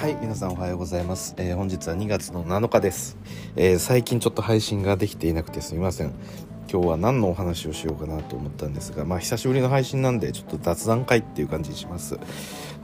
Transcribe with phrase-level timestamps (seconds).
[0.00, 3.18] はい皆さんおはようございます、えー本日は2月の7日です、
[3.54, 6.14] えー最近ちょっと配信ができていなくてすみません。
[6.72, 12.18] 今日は何のお話をしようかなと思ったんですがまあ久しぶりの配信なんでちょっと雑談会っていう感じにします。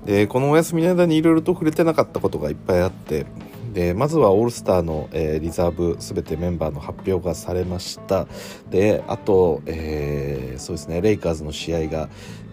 [0.05, 3.25] でこのお休みの間にいろいろと触れてなかったことがいっぱいあって
[3.73, 8.27] でまずはオールスターの、えーリザーブ全てメンバーの発表がされました。
[8.69, 12.11] であと、えーそうですねレイカーズの試合が、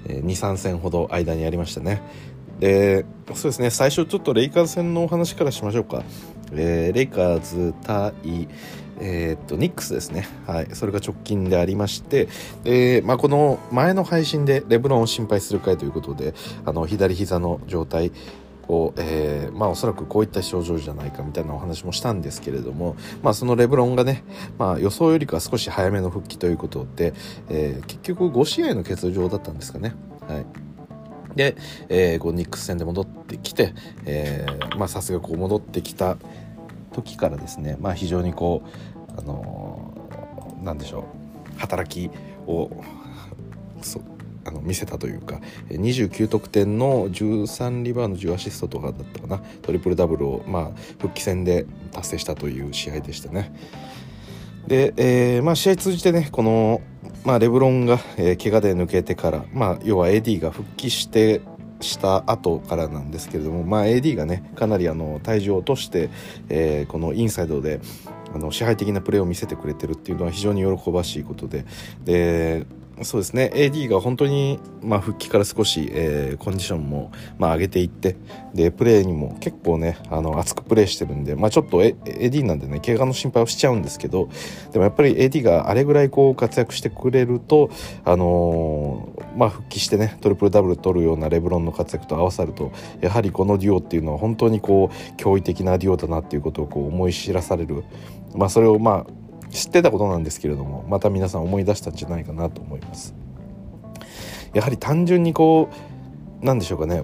[0.08, 2.02] えー23戦ほど間にありましたね。
[2.64, 6.02] でそうですね最初ちょっとレイカーズ戦のお話からしましょうか、
[6.54, 8.14] えーレイカーズ対
[9.02, 12.30] えーっとニックスですね、はい、それが直近でありまして
[12.64, 18.14] で、まあ、この前の配信でレブロンを心配する回ということであの左膝の状態
[18.70, 24.24] を、えーまあ、おそらくこういった症状じゃないかみたいなお話もしたんですけれども、まあ、そのレブロンがね、
[24.58, 27.14] まあ、予想よりかは少し早めの復帰ということで、
[27.50, 29.96] えー結局5試合の欠場だったんですかね。
[30.30, 30.73] はい。
[31.36, 31.56] で、
[31.90, 33.74] えーこうニックス戦で戻ってきて、
[34.06, 36.18] えーまあさすがこう戻ってきた
[36.94, 38.64] 時からですね、まあ、非常にこ
[39.18, 41.06] う、あのーなんでしょ
[41.56, 42.10] う働き
[42.48, 42.72] を
[43.82, 44.04] そう
[44.46, 53.54] あの見せたというかえー29得点の13リバウンド10アシストとかだったかなトリプルダブルを、まあ、復帰戦で達成したという試合でしたね。
[54.68, 56.82] で、えーまあ、試合通じてねこの、
[57.26, 61.42] まあ、レブロンが、えー怪我で抜けてから、まあ、要は AD が復帰して
[61.80, 66.10] した後からなんですけれども、まあ、AD がねかなりあの体重を落として、
[66.50, 67.80] えーこのインサイドで
[68.34, 71.66] あの支配的なプレーを見せてくれてるっていうのは非常に喜ばしいことで
[72.04, 72.66] で
[73.02, 73.52] そうですね。
[73.56, 78.16] AD が本当に、まあ、復帰から少し、えーコンディションも、まあ、上げていって
[78.54, 84.30] でプレーにも結構ねあの熱くプレーしてるんで、まあ、ちょっと、AD なんでね怪我の心配をしちゃうんですけど
[84.72, 87.72] でもやっぱり AD があれぐらいこう活躍してくれると、
[88.04, 92.72] あのーまあ、復帰してねトリプルダブル取るようなレブロンの活躍と合わさると
[93.02, 97.84] やはりこのデュオっていうのは本当にこう驚異的なデュオだなっていうことをこう思い知らされる、
[98.36, 99.23] まあ、それをまあ
[99.54, 103.14] 知ってたことなんですけれどもまた皆さん思い出したんじゃないかなと思います。
[104.54, 105.70] やはり単純にこ
[106.42, 107.04] うなんでしょうかね。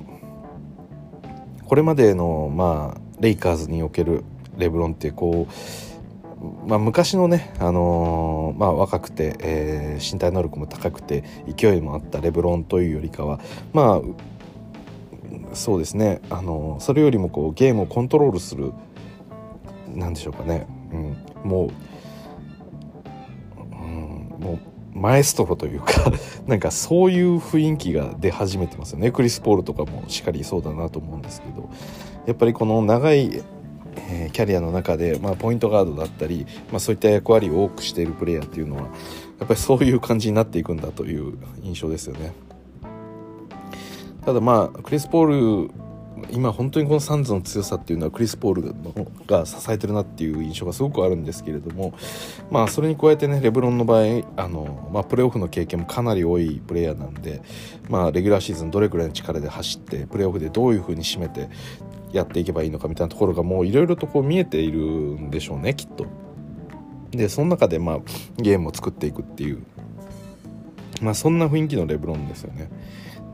[1.66, 4.24] これまでのまあレイカーズにおける
[4.58, 5.48] レブロンってこ
[6.66, 13.40] う、まあ、昔のね、あのーまあ、若くて、えー身体能力も高くて勢いもあったレブロンというよりかは
[13.74, 18.74] まあそうですね、あのーそれよりもこうゲームをコントロールする
[19.94, 21.70] なんでしょうかね、うん、もう、
[24.94, 26.12] マエストロというか
[26.48, 31.70] なんかそういう雰囲気が出始めてますよねクリス・ポールとかもしっかりそうだなと思うんですけど
[32.26, 33.42] やっぱりこの長い、
[34.10, 41.34] えーキャリアの中で、まあ、ポイントガードだったり、まあ、そういった役割を多くしているプレイヤーっていうのはやっぱりそういう感じになっていくんだという
[41.64, 42.34] 印象ですよね。
[44.26, 45.72] ただまあクリス・ポール
[46.32, 51.94] 今本当にこのサンズの強さっていうのはクリス・ポールのが支えてるなっていう印象がすごくあるんですけれども
[52.52, 57.42] まあそれに加えてねレブロンの場合あの、まあ、プレーオフの経験もかなり多いプレイヤーなんで、
[57.90, 61.50] まあ、レギュラーシーズンどれくらいの力で走ってプレーオフでどういう風に締めて
[62.12, 66.06] やっていけばいいのかみたいなところがもういろいろとこう見えているんでしょうねきっと。
[67.12, 68.00] でその中でまあ
[68.38, 69.64] ゲームを作っていくっていう
[71.02, 72.70] まあそんな雰囲気のレブロンですよね。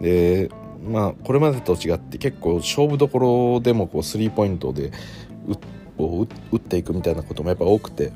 [0.02, 0.50] で
[0.86, 4.92] まあこれまでと違って結構勝負どころでもこうスリーポイントで
[5.98, 8.12] 打っていくみたいなこともやっぱ多くて。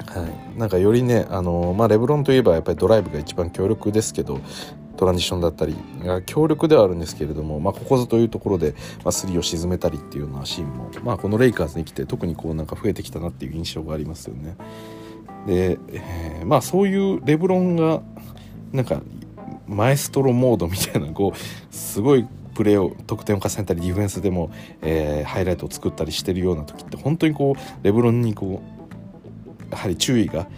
[0.00, 4.40] はい、なんかよりねあの、まあ、レブロンといえばやっぱりドライブが一番強力ですけど
[4.96, 8.74] トランジションだったりが強力ではあるんですけれども、まあ、ここぞというところで、
[9.04, 14.56] まあ、スリーを沈めたりっていうようなシーンも、まあ、このレイカーズに来て特にこうなんか増えてきたなっていう印象がありますよね。
[15.46, 18.02] で、えーまあそういうレブロンが
[18.72, 19.00] なんか
[19.70, 24.50] マエストロモードみたいなこうすごいプレーを得点を重ねたりディフェンスでも、
[24.82, 28.60] えーハイライトを作ったりしてるような時って本当にこうレブロンにこ
[29.70, 30.48] うやはり注意が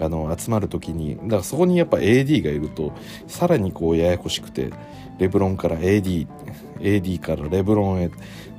[0.00, 2.92] あの集まる時にだからそこにやっぱ AD がいると
[3.26, 4.70] さらにこうややこしくて
[5.18, 6.28] レブロンから AD
[6.78, 8.10] AD からレブロンへ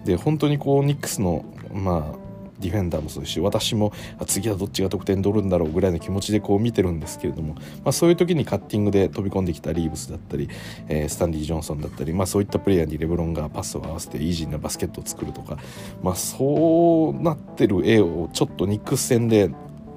[0.04, 2.29] で本当にこうニックスのまあ
[2.60, 10.50] ディフェンダーもそうですし私もあ次はどっちが得点取るんだろうぐらいの気持ちでこう見てるんですけれども、まあ、そういう時にカッティングで飛び込んできたリーブスだったり、
[10.88, 15.58] えースタンディ・ジョンソンだったり、まあ、そういったプレイヤーにレブロンがパスを合わせてイージーなバスケットを作るとか、
[16.04, 19.50] まあ、そうなってる絵をちょっとニックス戦で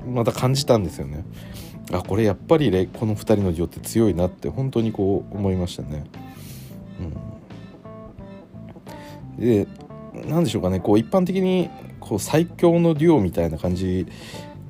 [0.06, 1.24] また感じたんですよね。
[1.92, 6.04] あこれやっぱりこの2人のデュオって強いなって本当にこう思いましたね。
[9.38, 9.66] うん、で
[10.26, 11.70] 何でしょうかねこう一般的に
[12.02, 14.06] こう最強のデュオみたいな感じ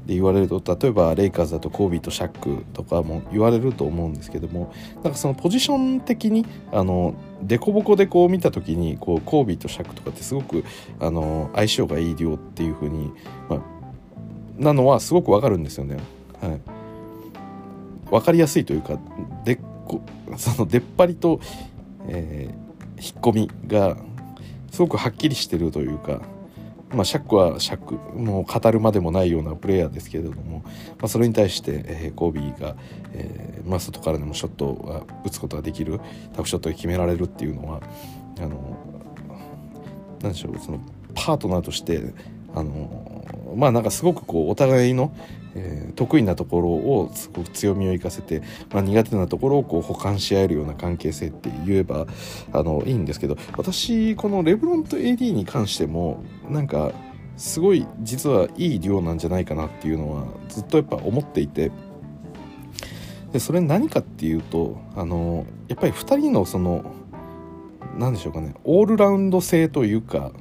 [0.06, 10.64] で言われると例えばレイカーズだとコービーとシャックとかも言われると思うんですけどもなんかそのポジション的にあのデコボコでこう見た時にこうコービーとシャックとかってすごく
[11.00, 13.12] あの相性がいい量っていう風に、
[13.48, 13.60] まあ、
[14.58, 15.98] なのはすごくわかるんですよね。
[16.40, 16.60] はい、
[18.10, 18.98] 分かりやすいというか
[19.44, 19.56] で
[19.86, 20.02] こ
[20.36, 21.40] その出っ張りと、
[22.08, 23.96] えー、引っ込みが
[24.72, 26.22] すごくはっきりしてるというか
[26.94, 30.70] まあ、シャックはシャックもう語るまでもないようなプレイヤーですけれども、ま
[31.02, 32.76] あ、それに対して、えー、コービーが、
[33.12, 36.00] えーまあ、外からでもショットが打つことができる
[36.34, 37.80] タフショットが決められるっていうのは
[38.38, 38.76] あの
[40.22, 40.80] 何でしょうその
[41.14, 42.12] パートナーとして
[42.54, 43.24] あの
[43.56, 45.14] まあなんかすごくこうお互いの、
[45.54, 48.42] えー、得意なところをすごく強みを生かせて、
[48.72, 52.06] まあ、苦手なところをこう補完し合えるような関係性って言えば
[52.52, 56.22] あのいいんですけど私このレブロンと AD に関しても
[56.52, 56.92] なんか
[57.36, 61.70] すごい実はいい量なんじゃないかなっていうのはずっとやっぱ思っていて。
[63.32, 66.84] でそれ何かっていうとあのやっぱり2人のその
[67.96, 70.32] 何でしょうかねオールラウンド性というか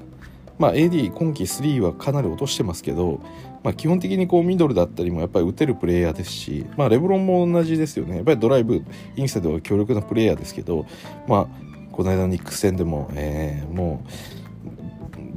[0.62, 3.19] まあ、AD 今季3はかなり落としてますけど、
[3.64, 8.18] まあ、基本的にこうミドルだったりもやっぱり打てるプレイヤーですし、まあ、レブロンも同じですよね。
[8.18, 8.84] やっぱりドライブ
[9.16, 10.86] インサイドは強力なプレイヤーですけど、
[11.28, 14.41] まあ、この間のニックス戦でも、えー、もう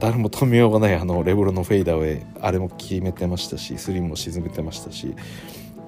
[0.04, 5.14] 誰も止めようがないあのレブロンのフェイダーウェイあれも決めてましたしスリムも沈めてましたし、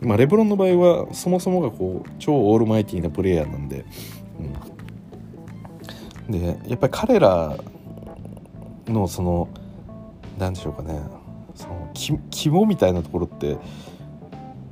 [0.01, 3.85] まあ、レブロンの場合はそもそもがこう超オールマイティーなプレイヤーなんで、
[6.31, 7.59] うん、でやっぱり彼ら
[8.87, 9.51] のその
[10.39, 10.99] 何でしょうかね
[11.55, 11.91] その
[12.31, 13.59] 肝みたいなところって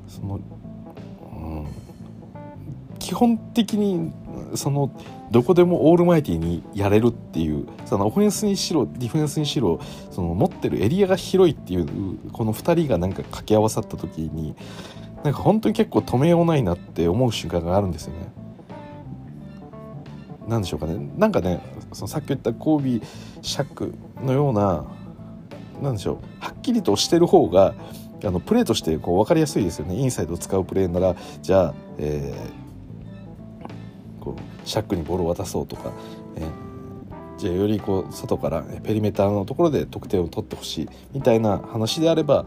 [0.09, 1.67] その、うん、
[2.99, 4.11] 基本的に
[4.55, 4.91] その
[5.35, 9.81] どこでもオールマイティにやれるっていうそのオフェンスにしろディフェンスにしろ
[10.13, 14.55] その持ってるエリアが広いっていうこの2人がなんか掛け合わさった時に
[15.25, 18.33] なんか本当に結構止めようないなって思う瞬間があるんですよね。
[20.47, 21.05] なんでしょうかね。
[21.17, 21.61] なんかね
[21.93, 23.05] そのさっき言ったコービー
[23.43, 23.93] シャック
[24.23, 24.85] のような
[25.83, 26.45] 何でしょう。
[26.45, 27.75] はっきりとしてる方が
[28.25, 29.97] あのプレーとしてこう分かりやすいですよね。
[29.97, 32.64] インサイドを使うプレーならじゃあ、えー、
[34.25, 35.93] こうシャックにボールを渡そうとか、
[36.37, 42.47] えー、じゃあよりこう外からペリメーターのところで得点を取ってほしいみたいな話であれば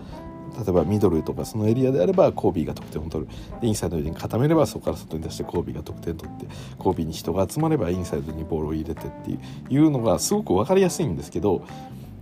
[0.58, 3.32] 例えばミドルとかそのエリアであればコービーが得点を取る。
[3.62, 6.48] インサイドに固めればそこから外に出してコービーが得点を取って
[6.80, 9.38] コービーに人が集まればインサイドにボールを入れてって
[9.72, 11.64] いうのがすごく分かりやすいんですけど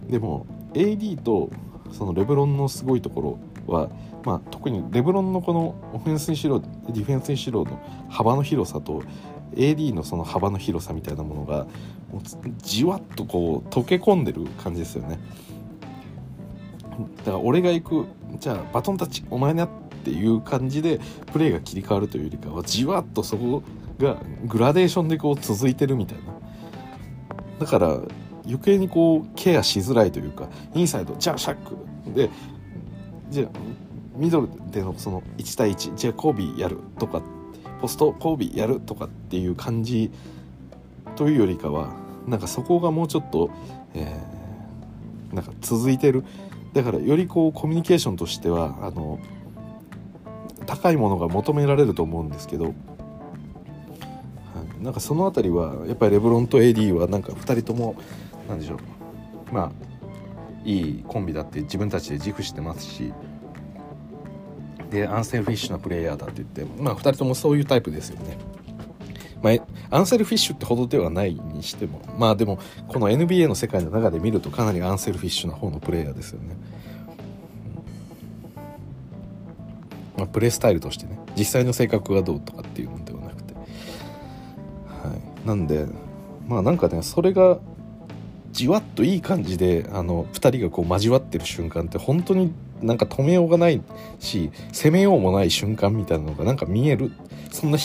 [0.10, 1.50] でも AD と
[1.92, 3.90] そのレブロンのすごいところは、
[4.26, 9.04] まあ、特にレブロンのこのオフェンスにしろディフェンスにしろの幅の広さと
[9.56, 11.66] AD のその幅の広さみたいなものが
[12.12, 12.22] もう
[12.58, 15.20] じわっとこう溶け込んでる感じですよね。
[17.18, 18.06] だから俺が行く
[18.40, 19.68] じゃあバトンタッチお前ねっ
[20.04, 21.00] ていう感じで
[21.32, 23.64] プレーが切り替わるというよりかはじわっとそこ
[23.98, 26.24] がグラデーションでこう続いてるみたいな。
[27.60, 27.88] だから
[28.46, 31.78] 余計にこうケアしづらいというかインサイドじゃあシャック。
[32.14, 32.30] で
[33.30, 33.50] じゃあ
[34.16, 37.22] ミドルでのその1対1じゃあコービーやるとか
[37.86, 40.10] ポストコービーやるとかっていう感じ
[41.16, 41.94] というよりかは
[42.26, 43.52] なんかそこがもうちょっと、
[43.94, 46.24] えー、なんか続いてる。
[46.74, 49.20] だからよりこうコミュニケーションとしてはあの
[50.66, 52.72] 高いものが求められると思うんですけど、は
[54.82, 57.96] い、なんかその辺りはやっぱりレブロンと AD はなんか2人とも
[58.50, 58.80] 何でしょう。
[59.54, 59.72] まあ
[60.68, 63.14] いいコンビだって自分たちで自負してますし
[64.96, 68.38] でアンセルフィッシュなプレイヤーだって言ってまあ2人ともそういうタイプですよね。
[69.42, 76.56] まあ、アンセルフィッシュってほどではないにしてもまあでもこの NBA の世界の中で見るとかなりアンセルフィッシュな方のプレイヤーですよね。
[80.18, 83.60] まあ、プレースタイルとしてね実際の性格がどうとかっていうのではなくて、は
[85.44, 85.86] い、なんで
[86.48, 87.60] まあなんかねそれが
[88.56, 93.82] じわっといい感じであの2人がこう交わってる瞬間って本当になんか止めようがない
[94.20, 97.12] し攻めようもない瞬間みたいなのがなんか見える
[97.52, 97.78] そんな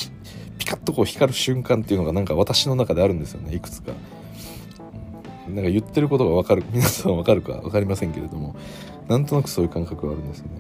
[0.58, 3.92] ピカッとこう光る瞬間っていうのがなんか私の中であるんですよねいくつか。
[5.48, 8.54] なんか言ってることが分かる皆さん分かるか分かりませんけれども
[9.08, 10.52] なんとなくそういう感覚があるんですよね。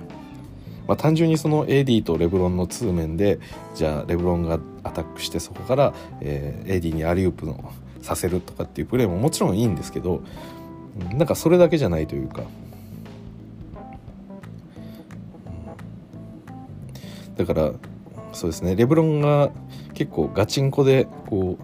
[0.88, 3.38] まあ、単純にその AD とレブロンの通面で
[3.76, 10.22] じゃあレブロンがアタックしてそこから、えー、AD にアリウープのさせるとかっていうプレーももちろんいいんですけど
[11.12, 12.42] なんかそれだけじゃないというか、
[17.36, 17.72] だから
[18.32, 18.76] そうですね。
[18.76, 19.50] レブロンが
[19.94, 21.58] 結構ガチンコでこ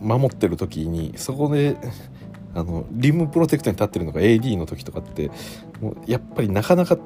[0.00, 1.76] う守ってる時にそこで
[2.54, 5.30] あのリムプロテクトに立ってるのが AD の時とかって
[5.80, 6.98] もうやっぱりなかなか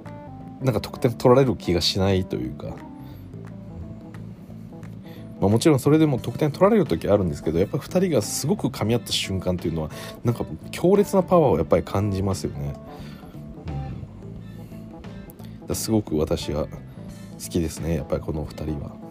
[0.63, 2.77] なんか得点取られる気がしないというか、
[5.45, 9.91] まあ、もちろんそれでも得点取られる時あるんですけどやっぱり2人がすごく噛み合った瞬間っていうのは
[10.25, 12.75] なんか強烈なパワーをやっぱり感じますよね。
[15.69, 16.71] うん、すごく私は好
[17.51, 19.05] きですねやっぱりこの2人は。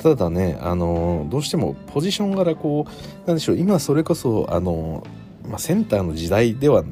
[0.00, 5.02] ただね、あのどうしてもポジション柄こうなんでしょう今それこそ、あの
[5.48, 6.84] まあ、センターの時代では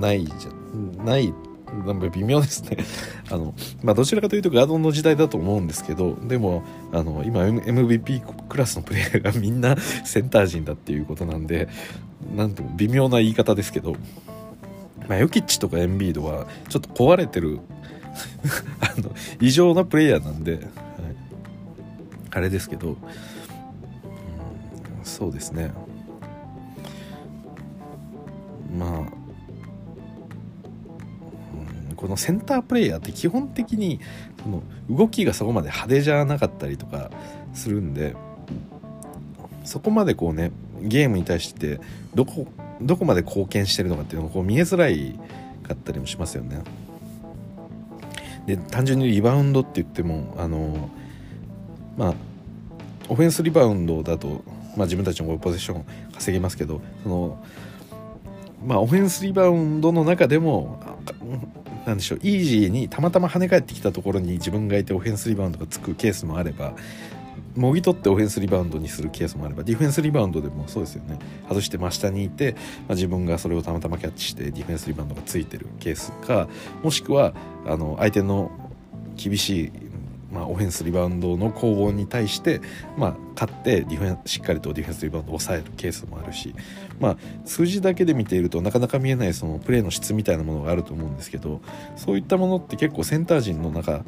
[0.00, 1.34] ないじゃない
[1.84, 2.76] なんか微妙ですね。
[3.30, 11.68] あの、まあ、どちらかというとガードンの時代だと思うんですけどでもあの今 MVP クラスのプレイヤーがみんなセンター陣だっていうことなんで
[12.36, 13.96] なんとも微妙な言い方ですけど、
[15.08, 17.58] まあ、ヨキッチとかエンビードはちょっと壊れてる
[18.80, 20.60] あの異常なプレイヤーなんで
[22.36, 22.96] あれですけど、うん、
[25.04, 25.70] そうですね。
[28.78, 29.25] まあ、
[31.96, 34.00] このセンタープレイヤーって基本的に
[34.42, 37.10] その動きがそこまで派手じゃなかったりとか
[37.54, 38.14] するんで
[39.64, 41.80] そこまでこうねゲームに対して
[42.14, 42.46] どこ
[42.80, 45.18] どこまで貢献してるのかっていうのがこう見えづらい
[45.66, 46.62] かったりもしますよね。
[48.46, 50.90] で単純にリバウンドって言ってもあの
[51.96, 52.14] まあ
[53.08, 54.44] オフェンスリバウンドだと、
[54.76, 55.84] まあ、自分たちのポゼッション
[56.14, 57.44] 稼げますけどその
[58.64, 60.80] まあオフェンスリバウンドの中でも
[61.86, 66.74] なんでしょうイージーにたまたま跳ね返ってきたところに自分がいてオフェンスリバウンドがつくケースもあれば
[67.54, 71.18] もぎ取ってオフェンスリバウンドにするケースもあればディフェンスリバウンドでもそうですよね。
[71.48, 72.52] 外して真下にいて、
[72.86, 76.48] まあ、自分がそれをたまたまキャッチしてディフェンスリバウンドがついてるケースか
[76.82, 77.34] もしくは
[77.66, 78.50] あの相手の
[79.16, 79.72] 厳しい
[80.30, 82.60] まあ、オフェンスリバウンドの攻防に対して、
[82.98, 86.54] まあ、勝ってディフェンしっかりとディフェンスリバウンドを抑えるケースもあるし、
[87.00, 91.60] まあ、数字だけで見ているとなかなか見えないそのプレーの質みたいなものがあると思うんですけど
[91.96, 94.04] そういったものって結構センター陣の中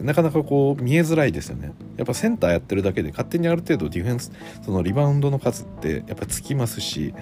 [0.00, 1.72] なかなかこう見えづらいですよね。
[1.96, 4.30] やっぱセンターやってるだけで勝手にある程度ディフェンス
[4.62, 7.14] そのリバウンドの数ってやっぱつきますし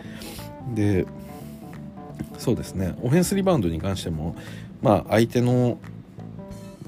[0.74, 1.06] で
[2.38, 2.94] そうですね。
[3.02, 4.36] オフェンスリバウンドに関しても
[4.82, 5.78] まあ相手の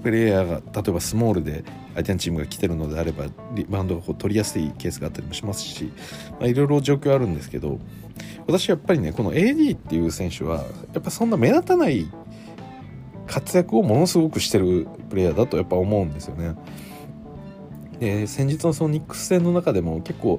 [0.02, 1.64] プレイヤーが例えばスモールで
[1.94, 5.92] 相手のチームが来てるのであればリバウンドがこう取りやすいケースがあったりもしますし、
[6.32, 7.78] まあ、いろいろ状況あるんですけど
[8.46, 12.10] 私やっぱりねこの AD っていう選手はやっぱそんな目立たない
[13.26, 16.56] 活躍をものすごくしてるプレイヤーだとやっぱ思うんですよね。
[18.00, 20.38] で先日のそのニックス戦の中でも結構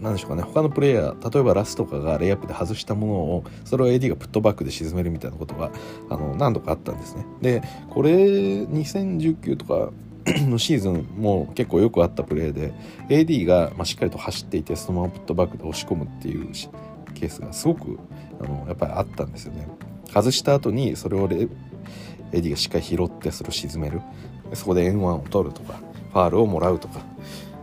[0.00, 5.70] 何でしょうかね他のプレイヤー例えばラスとかがレイアップで外したものをそれを AD がプットバックで沈めるみたいなことが
[6.10, 9.92] あの何度かあったんですねでこれ2019とか
[10.48, 12.72] のシーズンも結構よくあったプレーで
[13.08, 16.48] AD が、ま、しっかりと走っていてそのままプットバックで押し込むっていう
[17.14, 17.98] ケースがすごく
[18.40, 19.68] あのやっぱりあったんですよね。
[20.08, 24.00] 外した後にそれを AD がしっかり拾ってそれを沈める。
[24.54, 25.80] そこで円1を取るとか
[26.12, 27.00] ファールをもらうとか。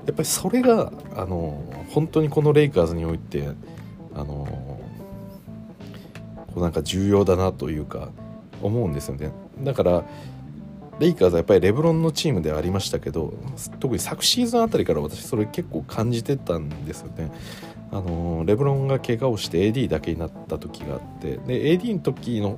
[0.06, 3.48] やっぱりそれがあの本当にこのレイカーズにおいて
[4.14, 4.82] あのこ
[6.58, 8.10] うなんか重要だなというか
[8.62, 9.32] 思うんですよね。
[9.62, 10.04] だから
[11.00, 13.34] レイカーズはやっぱりレブロンのチームではありましたけど
[13.80, 17.32] 特に昨シーズンあたりから私それ結構感じてたんですよね。
[17.92, 22.58] あのレブロンが怪我をして AD だけになった時があってで AD の時の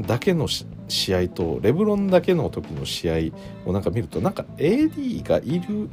[0.00, 0.48] だけの
[0.88, 3.14] 試合とレブロンだけの時の試合
[3.64, 5.88] をなんか見るとなんか AD がいる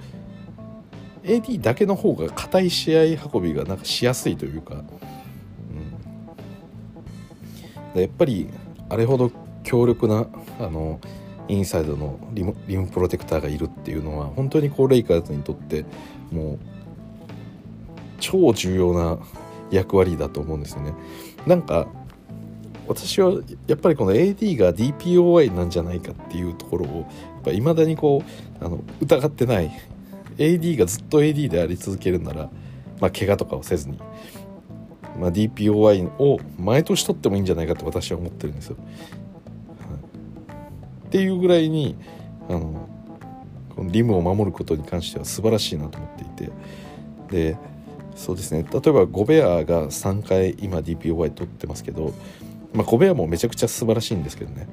[1.24, 4.84] AD だけの方が硬い試合運びがなんかしやすいというか、
[7.94, 8.50] うん、やっぱり
[8.90, 9.32] あれほど
[9.64, 10.28] 強力な
[10.60, 11.00] あの
[11.48, 15.86] インサイドのリムリムプロテクターがいるっていうのは本当にこうレイカーズにとって
[16.32, 16.60] もう
[18.20, 19.20] 超重要な
[19.72, 20.94] 役割だと思うんですよね。
[21.46, 21.88] なんか
[22.88, 28.24] 私はやっぱりこの AD が DPOI なんじゃないかっていうところをやっぱ未だにこ
[28.62, 29.72] うあの疑ってない
[30.38, 32.50] AD がずっと AD であり続けるなら、
[33.00, 33.98] まあ、怪我とかをせずに、
[35.20, 38.78] まあ、DPOI を毎年取ってもいいんじゃないかと私は思ってるんですよ。
[41.12, 41.98] っていうぐらいに
[42.48, 42.88] あの
[43.76, 46.52] このリムを守ることに関しては素晴らしいなと思っていて。
[47.30, 47.58] で
[48.16, 48.66] そうですね。
[48.72, 52.14] 例えばゴベアが3回今 DPOI 取ってますけど、
[52.74, 54.68] まあ、ゴベアもめちゃくちゃ素晴らしいんですけどね。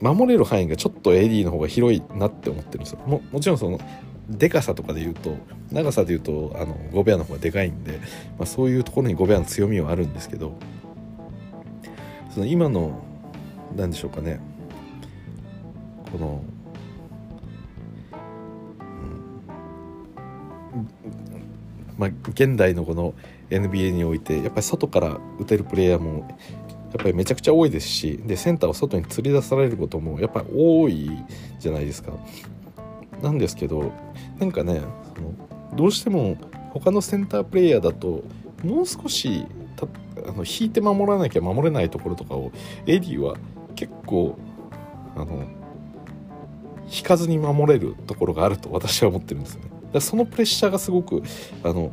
[0.00, 3.00] 守れる範囲がちょっと AD の方が広いなって思ってるんですよ。
[3.06, 3.80] ももちろんその
[4.28, 5.36] でかさとかで言うと
[5.72, 7.98] 長さで言うとあのゴベアの方がでかいんで、
[8.38, 10.56] まあ、そういうところにゴベアの強みはあるんですけど。
[12.34, 13.00] その今の
[13.76, 14.40] 何でしょうかね。
[16.14, 16.44] この、
[20.74, 20.88] うん、
[21.98, 23.14] まあ現代のこの
[23.50, 31.10] NBA においてやっぱり外から打てるプレイヤーもやっぱりめちゃくちゃ多いですしでセンターを外に釣り出されることもやっぱり多い
[31.58, 32.12] じゃないですか。
[33.20, 33.92] なんですけど
[34.38, 34.82] なんかね
[35.16, 35.34] その
[35.74, 36.36] どうしても
[36.70, 38.22] 他のセンタープレイヤーだと
[38.62, 39.44] もう少し
[39.74, 39.88] た
[40.28, 42.52] あの引いて守らなきゃ守れないところとかを
[42.86, 43.36] エディは
[43.74, 44.38] 結構
[45.16, 45.44] あの
[46.94, 49.62] 引かずに守れるところがあると私は思ってるんですね。
[49.92, 51.22] だそのプレッシャーがすごく
[51.62, 51.92] あの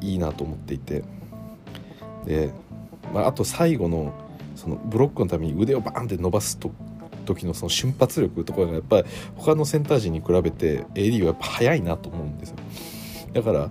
[0.00, 1.04] いいなと思っていて
[2.24, 2.50] で、
[3.14, 4.12] まあ、あと最後の
[4.54, 6.70] そのブロックのために腕をバーンって伸ばすと
[7.26, 12.56] 時のその瞬発力とかがやっぱり他のセンター陣に比べて AD はやっぱ速いなと思うんですよ
[13.34, 13.70] だから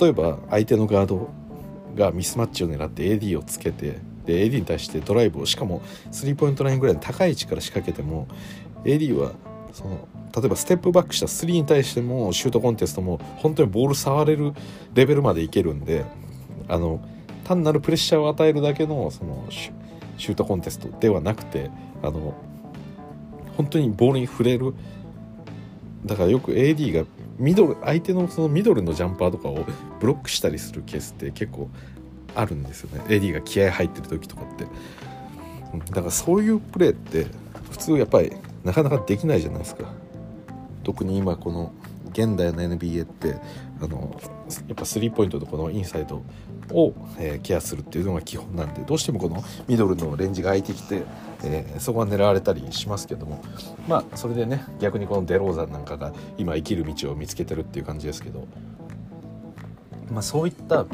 [0.00, 1.28] 例えば相手のガード
[1.94, 8.26] がミスマッチを狙って AD をつけてで AD に対してドライブをしかもスリーポイントラインぐらいの高い位置から仕掛けても
[8.84, 9.32] AD は
[9.72, 14.52] その例えばステップバックした3に対してもシュートコンテストも本当にボール触れる
[14.94, 16.04] レベルまでいけるんで
[16.68, 17.00] あの
[17.44, 21.70] 単なるプレッシャーを与えるだけのそのシュートコンテストではなくて
[22.02, 22.34] あの
[23.56, 24.74] 本当にボールに触れる。
[26.04, 27.04] だからよく AD が
[27.38, 29.66] ミドル相手のそのミドルのジャンパーとかを
[29.98, 31.68] ブロックしたりするケースって結構
[32.36, 33.02] あるんですよね。
[33.08, 34.64] AD が気合入ってる時とかって。
[35.90, 37.26] だからそういうプレーって
[37.70, 38.32] 普通やっぱり
[38.64, 39.84] なかなかできないじゃないですか。
[40.84, 41.72] 特に今この
[42.10, 43.36] 現代の NBA って
[43.80, 44.18] あの
[44.66, 46.22] やっぱスリーポイントとこのインサイド
[46.72, 51.02] を、えー、ケアするっていうのが基本なんでどうしてもこのミドルのレンジが空いてきて、
[51.44, 53.42] えー、そこが狙われたりしますけども。
[53.86, 58.46] まあそれでね逆にこのデローザンなんかが今生きる道を見つけてるっていう感じですけど、
[60.10, 60.86] まあ、そういった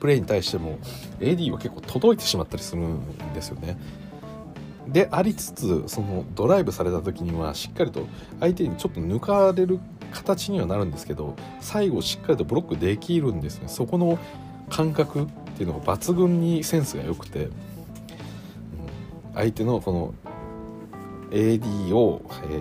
[0.00, 0.78] プレーに対しても
[1.20, 3.00] AD は結構届いてしまったりするん
[3.34, 3.78] ですよね。
[4.88, 8.06] でありつつそのドライブされた時にはしっかりと
[8.40, 9.80] 相手にちょっと抜かれる
[10.12, 13.68] 形にはなるんですけど最後しっかりとブロックできるんですね。
[13.68, 14.18] そこの
[14.70, 15.26] 感覚っ
[15.56, 17.50] ていうのが抜群にセンスが良くて、うん、
[19.34, 20.14] 相手のこの
[21.30, 22.60] AD を、え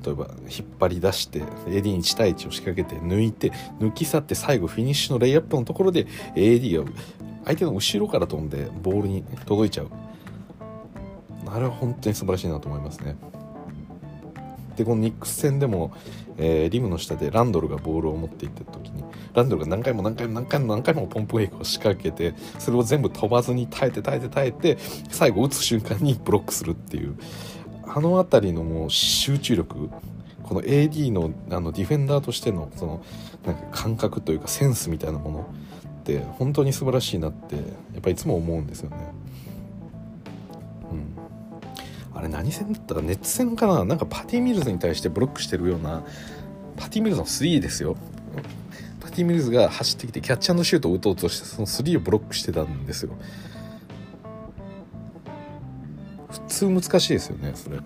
[0.00, 6.90] ー、例えば引っ張り出して AD に1対1を仕掛けて抜いて抜き去って最後フィニッシュのレイアップのところで AD が
[7.44, 10.05] 相手の後ろから飛んでボールに届いちゃう。
[11.46, 13.16] あれは本当に素晴らしいなと思いますね。
[14.76, 15.92] でこのニックス戦でも、
[16.36, 24.76] えー、リムの下でランドルがボールを持っていった時にランドルが何回も何回も何回も何回もポンプフェイクを仕掛けてそれを全部飛ばずに耐えて耐えて耐えて
[25.10, 27.16] 最後打つ瞬間にブロックするっていう
[27.86, 29.90] あの辺りのもう集中力
[30.42, 33.04] この AD のあのディフェンダーとしてのその
[33.46, 35.50] なんか感覚というかセンスみたいなもの
[36.00, 37.62] って本当に素晴らしいなってや
[37.98, 38.96] っぱいつも思うんですよね。
[42.16, 43.84] あれ何戦だったかネッツ戦かな？
[43.84, 46.02] なんかパティ・ミルズに対してブロックしてるような
[46.76, 47.96] パティ・ミルズの3ですよ。
[49.00, 53.12] パティ・ミルズが走ってきてキャッチアンドシュートを打とうとしてその3をブロックしてたんですよ。
[56.30, 57.76] 普通難しいですよねそれ。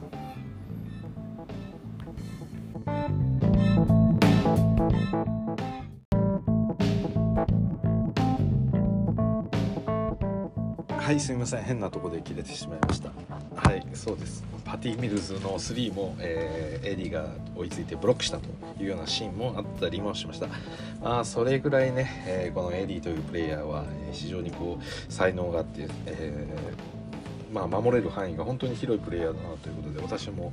[10.98, 11.64] はいすみません。
[11.64, 13.10] 変なとこで切れてしまいました。
[13.56, 14.44] はいそうです。
[14.64, 18.48] パティ・ミルズの3も、えー、 AD が追いついてブロックしたと
[18.80, 20.46] いうようなシーンもあったりもしました。
[21.02, 30.52] まあそれぐらいね、えー、この AD というプレイヤーは、非常にこう才能があって、えー、まあ、守れる範囲が本当に広いプレイヤーだなということで私も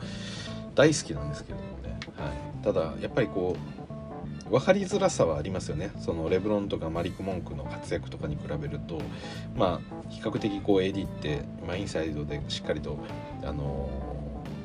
[0.73, 3.86] 大好きなんですけれどもね、はい、ただやっぱりこう
[4.49, 5.91] 分かりづらさはありますよね。
[5.99, 9.01] そのレブロンとかマリック・モンクの活躍とかに比べると
[9.55, 12.97] まあ比較的こう AD って、まあ、インサイドでしっかりと
[13.43, 13.89] あの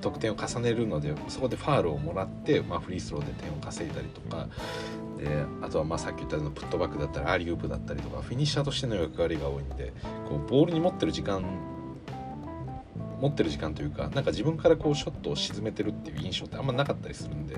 [0.00, 4.48] 得点を重ねるのでそこでファールをもらって、まあ、フリースローで点を稼いだりとか
[5.18, 5.28] で
[5.62, 9.92] あとはまあさっき言ったようなプットバックだったりアリウープだったりとかフィニッシャーとしての役割が多いんで
[10.28, 11.42] こうボールに持ってる時間
[13.20, 17.56] 持ってる時間というかなんか自分からこうショットを沈めてるっていう印象ってあんまなかったりするんで、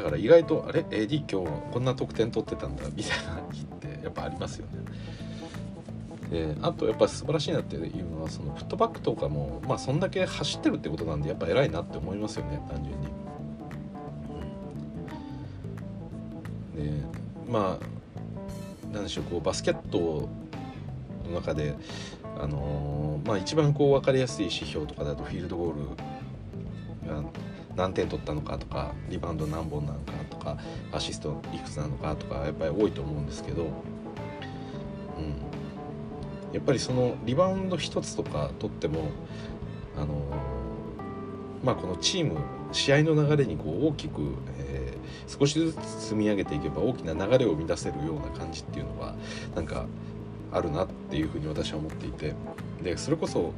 [0.00, 4.72] だから意外とあれ？AD 今日こんな得点取ってたんだみたいな日ってやっぱありますよね。
[6.30, 13.08] であとやっぱ素晴らしいなっていうのはそのフットバックとかもまあそんだけ走ってるってことなんでやっぱ偉いなって思いますよね単純に。
[16.76, 17.04] で
[17.46, 20.30] まあなんでしょうこうバスケット
[21.26, 21.74] の中で
[22.38, 27.22] あのー、まあ一番こう分かりやすい指標とかだとフィールドゴールが
[27.80, 30.58] 何点取ったのかとかリバウンド何本なのかとか
[30.92, 33.70] アシストいくつなのかとかやっぱり多いと思うんですけど、うん、
[36.52, 39.08] やっぱりそのリバウンド1つとか取っても
[39.96, 40.14] あの
[41.64, 42.38] まあこのチーム
[42.72, 49.14] 試合の流れにこう大きく、えー、少しずつ積み上げていけば大きな流れを生み出せるような感じっていうのは
[49.54, 49.86] なんか
[50.52, 52.34] あるなっていうふうに私は思っていて
[52.82, 53.52] でそれこそ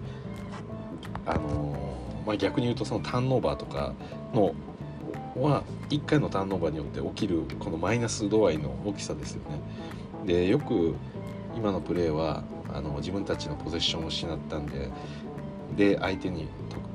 [1.26, 3.94] あのまあ、逆に言うとそのターンオーバーとか
[4.32, 4.54] の
[5.36, 9.60] は1回のターンオーバーによって起きるこのマイナス度合いの大きさですよね。
[10.26, 10.94] でよく
[11.56, 14.88] 今のプレーはあの自分たちのポゼッションを失ったんで
[15.76, 16.48] で相手に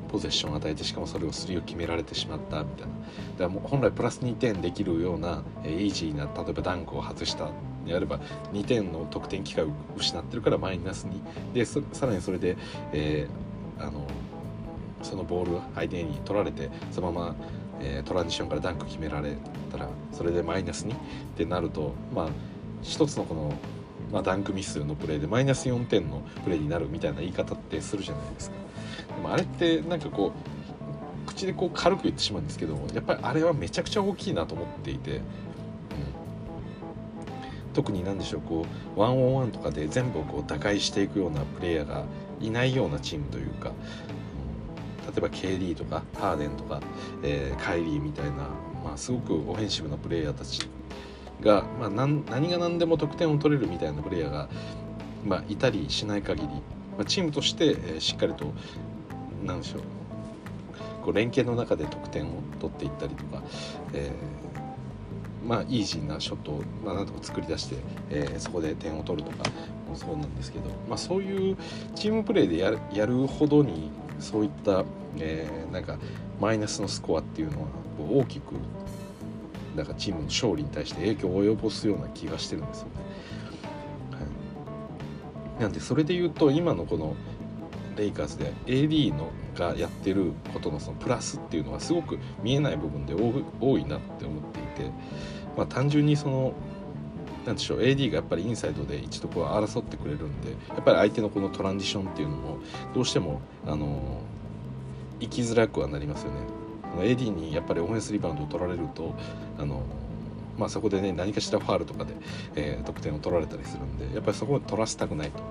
[0.08, 7.50] ポゼッションを与えてしかもそれをスリーを決められてしまったみたいなだからもう本来プラス2点できるような、え、イージーな例えばダンクを外した
[7.86, 8.20] であれば
[8.54, 12.58] 2点の得点機会を失ってるからマイナス2でさらにそれで、
[12.94, 14.08] えー、あの
[15.02, 17.36] そのボールを相手に取られてそのまま、
[17.82, 19.36] えー、トランジションからダンク決められ
[19.72, 20.98] たらそれでマイナス2っ
[21.36, 22.28] てなるとまあ
[22.84, 23.54] 一つのこの、
[24.12, 28.56] まあ、ダンクミスのプレーでマイナス4点のプレーになるみたいな言い方ってするじゃないですか。
[29.16, 30.32] でもあれってなんかこ
[31.26, 35.24] う口でこう軽く言ってしまうんですけどやっぱりあれはめちゃくちゃ大きいなと思っていて、うん、
[37.74, 42.06] 特に何でしょうこうワンオンワンとかで全部をこう打開していくようなプレイヤーが
[42.40, 43.72] いないようなチームというか、
[45.18, 46.82] えば KD とかハーデンとか、
[47.24, 48.50] えー、カイリーみたいな、
[48.84, 50.70] まあ、すごくオフェンシブなプレイヤーたち
[51.42, 54.50] が、まあ、何が何でも得点を取れるみたいなプレイヤーが、
[55.26, 56.54] まあ、いたりしない限り、ま
[57.02, 58.54] あ、チームとして、えー、しっかりと
[59.46, 59.82] 何でしょう
[61.04, 63.42] こう連携の中で得点を取っていったりとか、
[63.94, 67.76] えー、まあイージーなショットを、まあ、なんとか作り出して、
[68.10, 69.50] えー、そこで点を取るとか
[69.88, 71.58] もそうなんですけど、まあ、そういう
[71.96, 74.84] チームプレーでやるやるほどにそういった、
[75.20, 75.98] えー、なんか
[76.40, 77.68] マイナスのスコアっていうのは
[78.10, 78.54] 大きく
[79.76, 82.92] なんかチームの勝利に対して影響を及ぼすような気がしてるんですよね。
[84.12, 87.16] はい、なんでそれで言うと今のこの
[87.96, 94.92] レイカーズで AD のがやってることのそのプラスっていうのはすごく見えない部分で多いなって思っていて、
[95.58, 96.54] まあ、単純にその
[97.46, 102.58] なんでしょう AD がやっぱりインサイドで一度こう争ってくれるんでやっぱり相手のこのトランジションっていうのも
[102.94, 104.22] どうしてもあの
[105.20, 106.40] 生きづらくはなりますよね。
[107.00, 109.14] AD にやっぱりオフェンスリバウンドを取られると
[109.60, 109.84] あの
[110.58, 112.14] まあ、そこでね何かしらファールとかで、
[112.56, 115.44] えー、得点を取られたりするんでやっぱりそこを取らせたくないと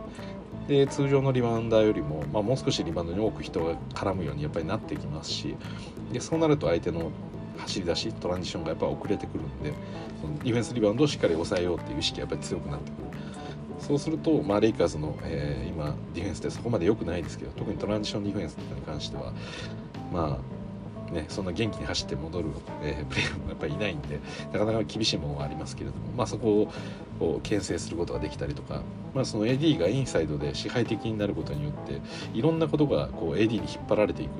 [0.66, 5.56] で通常のリバウンダーよりも、まあ、もう少しリバウンドに多く人が絡むようにやっぱりなってきますし
[6.12, 7.12] でそうなると相手の
[7.58, 9.72] 走り出しトランジションがやっぱ遅れてくるんで
[10.20, 13.06] そのディフェンスリバウンドをしっかり抑えようっていう意識がやっぱり強くなってくる
[13.78, 19.32] そうすると、まあ、レイカーズの、えー、今ディフェンスってそこまで良くないですけど特にトランジションディフェンスとかに関しては
[20.12, 20.56] まあ
[21.12, 22.48] ね、そんな元気に走って戻る、
[22.82, 24.18] えー、プレーもやっぱりいないんで
[24.52, 26.68] なかなか厳しいものはありますけれども、まあ、そこ
[27.20, 28.82] を牽制することができたりとか、
[29.14, 32.00] まあ、その AD がインサイドで支配的になることによって
[32.34, 34.30] いろんなことがこう AD に引っ張られていく。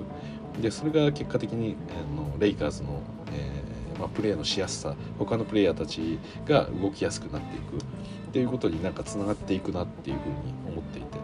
[0.61, 7.85] でそれが結果的にあのレイカーズの、えーまあ、プレーのしやすさ他のプレイヤーたちが動きやすくなっていく。
[8.29, 10.35] っていうことになんかつながっていくなっていうふうに
[10.73, 11.19] 思っていて。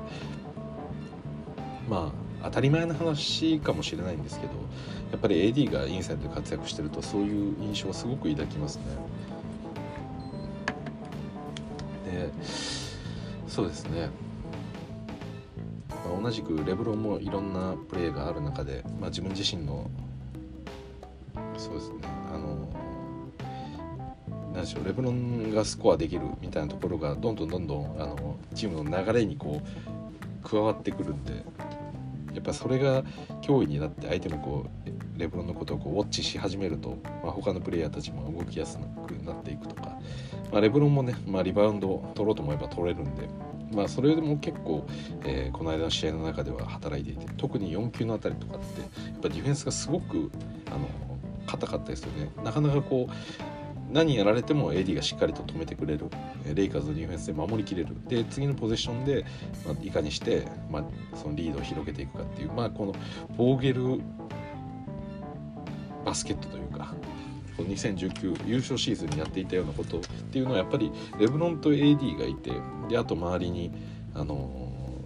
[1.88, 4.52] まあ当たり前の話かもしれないんですけど
[5.12, 8.84] やっぱり AD がインサイドで活躍してるとそういう印象はすごく抱きますね。
[12.06, 12.32] で
[13.46, 14.08] そうですね、
[15.90, 19.90] まあ、同じくレブロンもいろんなプレーがある中で、まあ、自分自身の
[21.56, 21.96] そうですね。
[22.34, 22.61] あの
[24.52, 29.60] 何でしょうレブロンがスコアできるみたいなところがどんどんどんどんあのチームの流れにこ
[30.44, 31.44] う加わってくるんで
[32.34, 33.02] やっぱそれが
[33.42, 39.98] 脅威になって相手もこうレブロンのことをこうウォッチし始めると、まあ、他のプレイヤーたちも動きやすくなっていくとか、
[40.50, 43.28] まあ、レブロンもね、まあ、リバウンドを取ろうと思えば取れるんで、
[43.74, 44.86] まあ、それでも結構、
[45.24, 50.30] えー、この間の試合の中では働いていて特に4球のあたりとかってやっぱディフェンスがすごく
[51.46, 52.30] 硬かったですよね。
[52.42, 53.51] なかなかこう
[53.92, 56.06] 何やられても AD がしっかりと止めてくれる。
[56.54, 57.94] レイカーズのディフェンスで守りきれる。
[58.08, 59.24] で次のポゼッションで、
[59.66, 60.84] まあ、いかにして、まあ、
[61.16, 62.94] そのリードを広げていくかっていう、まあ、この
[63.36, 64.00] ボーゲル
[66.04, 66.94] バスケットというか
[67.58, 72.50] 2019優勝シーズンにやっていたようなことっていうのはやっぱりレブロンと AD がいて
[72.88, 73.72] であと周りに
[74.14, 74.61] あの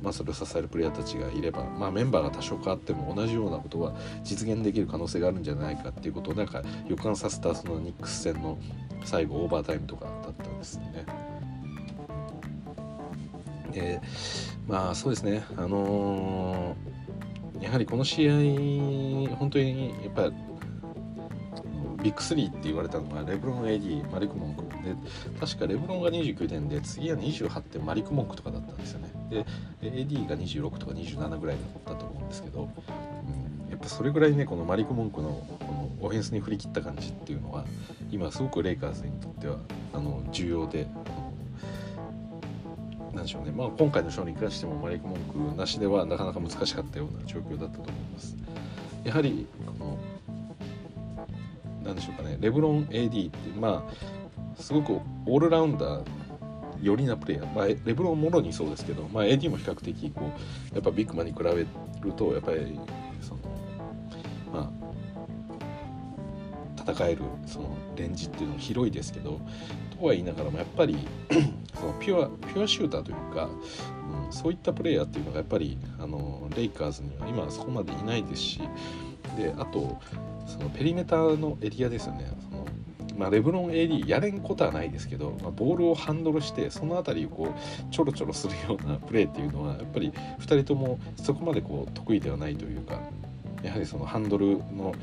[0.07, 3.92] まあ、それを支えるプレイヤーたちがいれば、まあ、メンバーが多少変わっても同じようなことは
[4.23, 8.57] 実現できる可能性があるんじゃないかっていうことをなんか予感させたそのニックス戦の
[9.05, 11.05] 最後オーバータイムとかだったんですね。
[13.73, 14.01] で
[14.69, 18.33] まあそうですねあのー、やはりこの試合
[19.38, 20.35] 本当にやっぱり
[22.03, 24.63] ビッグ3って言われたのがレブロン AD マリク・モンク。
[24.85, 24.95] で
[25.39, 29.11] 確かレブロンが29点で次は28点マリク・モンクとかだったんですよね。
[29.31, 29.45] で
[29.83, 37.65] AD が26とか27ぐらいだったと思うんですけど、うん、やっぱそれぐらいねこのマリク・モンクのこのオフェンスに振り切った感じっていうのは
[38.11, 39.59] 今すごくレイカーズにとっては
[39.93, 40.87] あの重要で
[43.15, 48.37] なんでしょうね、まあ、今回の勝利に関してもマリック・モンクなしではなかなか難しかったような状況だったと思います。
[49.05, 49.47] やはり
[49.79, 49.99] この
[51.87, 52.37] なんでしょうかね。
[52.40, 56.05] レブロン AD ってまあすごくオールラウンダー
[56.83, 60.31] よりなプレイヤー、まあ、レブロンもろにそうですけど、まあ、AD も比較的こ
[60.72, 61.66] うやっぱビッグマンに比べる
[62.16, 62.79] とやっぱり
[63.20, 63.40] その
[64.53, 64.72] ま
[66.79, 69.40] あ戦えるそのレンジっていうのも広いですけど
[69.99, 70.96] とは言いながらもやっぱり
[71.75, 73.49] そのピュアピュアシューターというか、
[74.25, 78.61] うん、そういったプレイヤーっていうのがやっぱりあのレイカーズには今はそこまでいないですし
[79.37, 79.99] であと
[80.47, 82.27] そのペリメーターのエリアですよね。
[82.41, 82.67] その
[83.17, 93.01] まあ、レブロン AD やれんことはないですけど、まあ、ボールをハンドルしてその辺りをこうちょろちょろするような プレーっていうのはやっぱり2人ともそこまでこう得意ではないというか
[93.63, 94.95] やはりそのハンドルの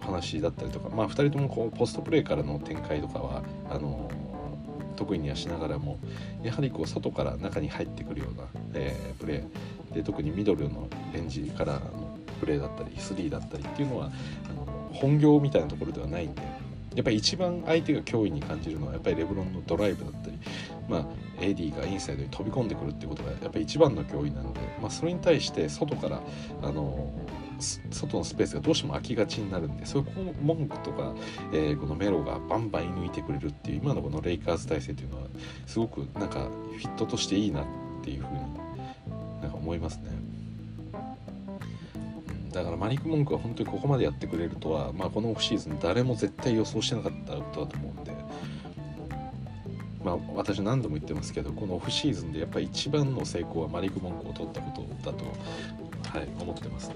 [0.00, 4.10] 話だったりとか、まあ、2人ともこうポストプレーからの展開とかはあの
[4.96, 5.98] 得意にはしながらも
[6.42, 8.44] やはりこう外から中に入ってくるような、
[8.74, 14.10] えー、プレーで特にミドルのレンジからのプレーだったり3だったりっていうのは
[14.50, 16.42] あの本業みたいなところではないんで
[16.94, 20.38] やっぱり一番相手が脅威に感じるのはやっぱりレブロンのドライブだったり、
[20.88, 21.06] まあ、
[21.42, 26.22] AD がインサイドに飛び込んでくるっていうことがやっぱり一番の脅威なので、まあ、それに対して外から
[26.62, 27.12] あの
[27.90, 31.14] 外のスペースがどうしても空きがちになるんでそういう文句とか、
[31.52, 35.28] えー、このメロがバンバン射抜いてくれるっていう今のこのレイカーズ体制というのは
[35.66, 37.66] すごくなんかフィットとしていいなっ
[38.02, 38.40] ていうふうに
[39.42, 40.35] なんか思いますね。
[42.56, 48.12] だからマリック・モンクは本当にここまでやってくれるとは、まあ、このオフシーズン誰も絶対予想してなかったことだと思うんで、
[50.02, 55.24] まあ、私何度も言ってますけどこのオフシーズンでやっぱり一番の成功はマリック・モンクを取ったことだと、
[56.18, 56.94] はい、思ってますね。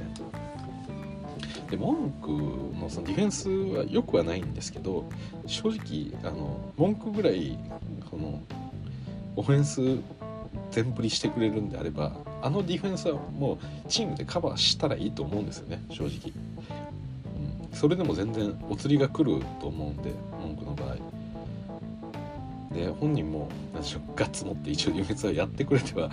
[1.70, 2.30] でモンク
[2.80, 5.08] のそのディフェンスは良くはないんですけど
[5.46, 7.58] 正直あの文句ぐらい
[8.10, 8.42] この
[9.36, 9.80] オフェンス
[10.70, 13.58] 全振りしてくれるんであればあのディフェンスはもう
[13.88, 16.32] チームでカバーしたらいいと思うんですよね正直、
[17.70, 20.96] うん、それでも全然お釣りが来ると思うんで文句の場合。
[22.72, 26.08] で本人も何でしょうガッツ持って一応ディフェンスはやってくれては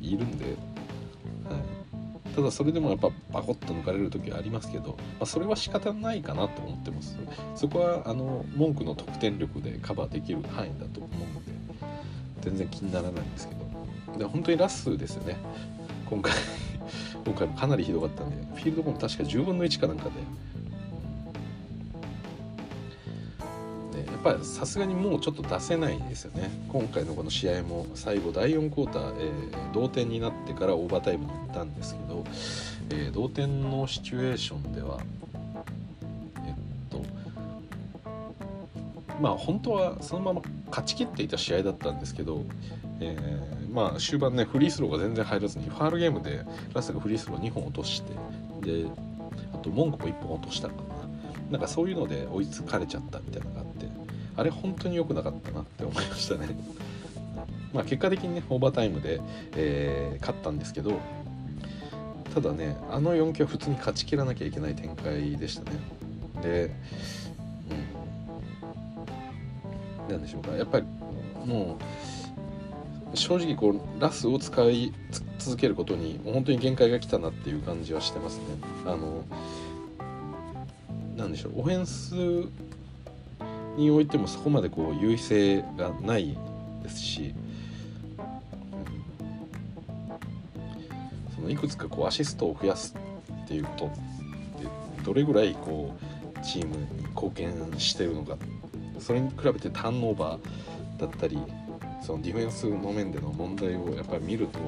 [0.00, 7.18] いるんで、はい、ただそれでもやっぱバコッと抜かれる時はありますけど、まあ、それは仕方ないかなと思ってます。
[7.54, 11.52] そこはあの文句の得点力でカバーできる範囲だと思うので
[12.40, 13.69] 全然気にならないんですけど。
[14.18, 15.36] で本当にラスですよね。
[16.08, 16.32] 今回
[17.24, 20.10] 今回もかなりひどかったんでフィールドゴール確か10分の1かなんか
[23.94, 26.50] で、でやっぱりさすがにもうちょっと出せないですよね。
[26.68, 32.24] 今回のこの試合も最後第4クォーター、えー、同点になってからオーバータイムに行ったんですけど、
[32.90, 35.00] えー、同点のシチュエーションでは
[39.20, 42.44] まあ本当はそのまま勝ちきっていた試合だったんですけど、
[43.00, 48.12] えー、まあ終盤ねフリースローが全然入らずにファールゲームでラスがフリースロー2本落として
[48.62, 48.86] で
[49.52, 51.00] あと文句も1本落としたかな。
[51.50, 53.86] なんかそういうので追いつかれちゃったみたいなのがあって
[54.36, 56.48] あれ本当に良くなかったなって思いましたね。
[57.74, 59.20] まあ結果的にねオーバータイムで、
[59.56, 60.98] えー、勝ったんですけど
[62.34, 65.76] ただねあの4球は普通に勝ちきらなきゃいけない展開でしたね。
[66.42, 66.64] で
[67.70, 67.99] うん。
[70.12, 70.56] なんでしょうか。
[70.56, 70.86] やっぱり
[71.44, 71.78] も
[73.12, 74.92] う正直こうラスを使い
[75.38, 78.44] 続けることに本当に限界が来たなっていう感じはしてますね。
[78.86, 79.24] あの
[81.16, 81.60] なんでしょう。
[81.60, 82.14] オフェンス
[83.76, 86.36] においてもそこまでこう優位性がない
[86.82, 87.34] ですし、
[88.18, 88.26] うん。
[91.34, 92.94] そのいくつかこうアシストを増やす
[93.44, 93.96] っていうことって
[95.04, 96.00] どれぐらいこう
[96.44, 98.36] チームに貢献してるのか
[99.00, 101.38] それに比べてターンオーバーだったり
[102.02, 104.58] そのディフェンスの面での問題をやっぱり見ると、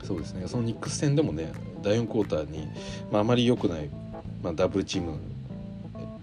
[0.00, 2.68] うん、そうですねそのニックス戦でもね第4クォーターに、
[3.10, 3.88] まあ、あまり良くない、
[4.42, 5.18] まあ、ダブルチーム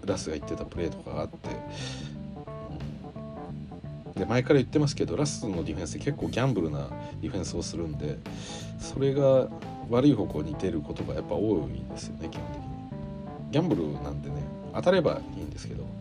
[0.04, 1.50] ラスが言ってたプレーとかがあって、
[4.18, 6.88] で前から言ってますけどラスのディフェンス結構ギャンブルな
[7.20, 8.18] ディフェンスをするんで
[8.78, 9.48] それが
[9.88, 12.70] 悪い方向に出ることがやっぱ多いですよね基本的に。
[13.50, 14.39] ギャンブルなんでね
[14.74, 15.92] 当たればいいんですけどはい。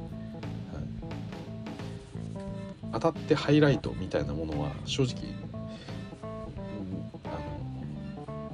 [2.93, 7.29] 当たってハイライトみたいなものは正直、うんあ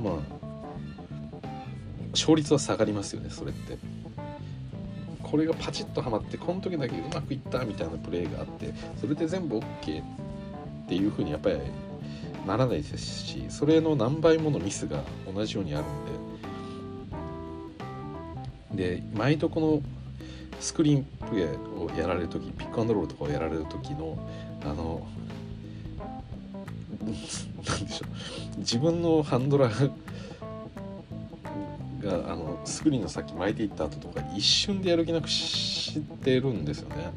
[0.01, 0.35] のまあ
[2.11, 3.77] 勝率は下がりますよねそれって。
[5.21, 10.03] これがパチッとはまってこの時だけうまくいったみたいなプレーがあってそれで全部 OK っ
[10.87, 11.57] ていうふうにやっぱり
[12.45, 15.01] ならないですしそれの何倍ものミスが
[15.33, 16.05] 同じようにあるん
[18.75, 18.95] で。
[18.99, 19.81] で毎度この
[20.59, 24.17] スクリーンプレーをやられる時ピックアンドロールとかをやられる時の
[24.63, 25.05] あの
[27.05, 27.11] なん
[27.85, 28.05] でしょ
[28.57, 29.91] う自分のハンドラー
[32.03, 37.13] があのスクリーンの先巻いていった後とか一瞬でやる気なくしてるんですよね。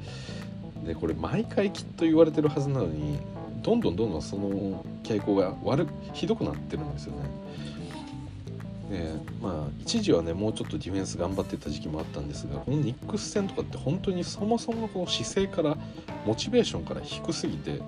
[0.87, 3.19] でこれ毎回きっと言われてるはずなのに
[3.63, 7.29] どんどんどんどんその傾向が悪ひどくなってるんですよね。
[8.89, 15.77] でまあ一時はねもうちょっとディフェンス頑張ってた時期もあったんですがこのニックス戦とかって本当にそもそものこの姿勢から
[16.27, 17.81] モチベーションから低すぎて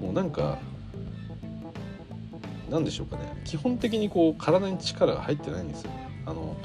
[0.00, 0.58] もうなんか
[2.70, 5.90] 何でしょうかね基本的にこう体に力が入ってないんですよ
[6.26, 6.56] あの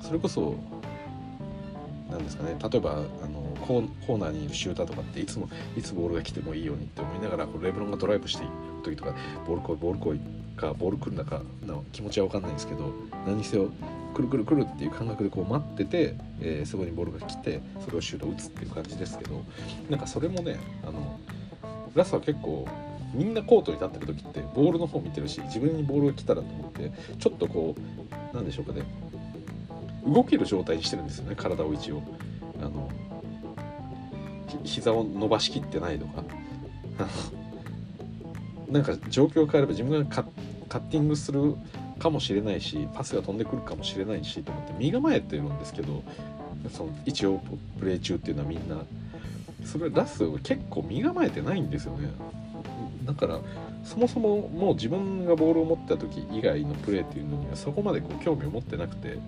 [0.00, 0.56] それこそ
[2.10, 2.94] 何ですかね例えばあ
[3.26, 8.52] のコーナーにいるシューターとかっていつもいつボールが来てもいいようにって思いながらこうレブロンがドライブしていく
[8.90, 9.14] 時とか
[9.46, 12.92] ボール来いボール来いかボール来るんだかの気持ちは分かんないんですけど
[13.26, 13.70] 何せよ
[14.14, 19.42] くるくるくるっていう感覚でこう待ってて、えー、そこにボールが来てそれをシュート打つっていう感じですけど
[19.88, 21.18] なんかそれもねあの
[21.94, 22.66] ラスは結構
[23.14, 27.74] みんなコートに立ってる時ってボールの方見てるし自分にボールが来たらと思ってちょっとこ
[28.32, 28.82] うなんでしょうかね
[30.06, 32.02] 動ける状態にしてるんですよね体を一応。
[32.60, 32.88] あの
[34.64, 36.22] 膝を伸ばしきってないとか。
[38.72, 41.54] なんか状況を変えれば自分がカッティングする
[41.98, 46.02] かもしれないしパスが飛んでくるかもしれないしと思って身構えてるんですけど
[46.70, 47.40] その一応
[47.78, 48.78] プレー中っていうのはみんな
[49.64, 52.08] それラス結構身構えてないんですよね。
[53.04, 53.40] だから
[53.84, 59.18] そもそももう自分がボールを持った時以外のプレーっていうのにはそこまでこう興味を持ってなくて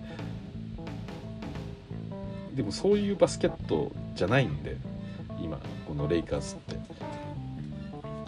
[2.54, 4.76] でもそういうバスケットじゃないんで
[5.40, 7.13] 今このレイカーズって。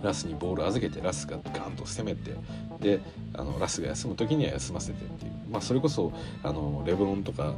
[0.02, 2.34] ラスにボール預けてラスがガンと攻めて
[2.80, 3.00] で
[3.34, 7.54] あのラスが休む時には休ませてっていう、まあ、それこそあのレブロンとか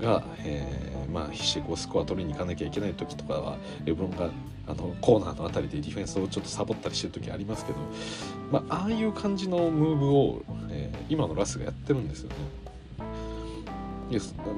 [0.00, 4.30] が、えー、まあ、必死でスコア取りに行かなきゃいけない時とかはレブロンが
[4.66, 7.78] あのコーナーの辺りでディフェンスをちょっとサボったりしてる時ありますけど、
[8.50, 12.36] まあ、ああいう感じのムーブを、えー、今のラスがやってるんですよね。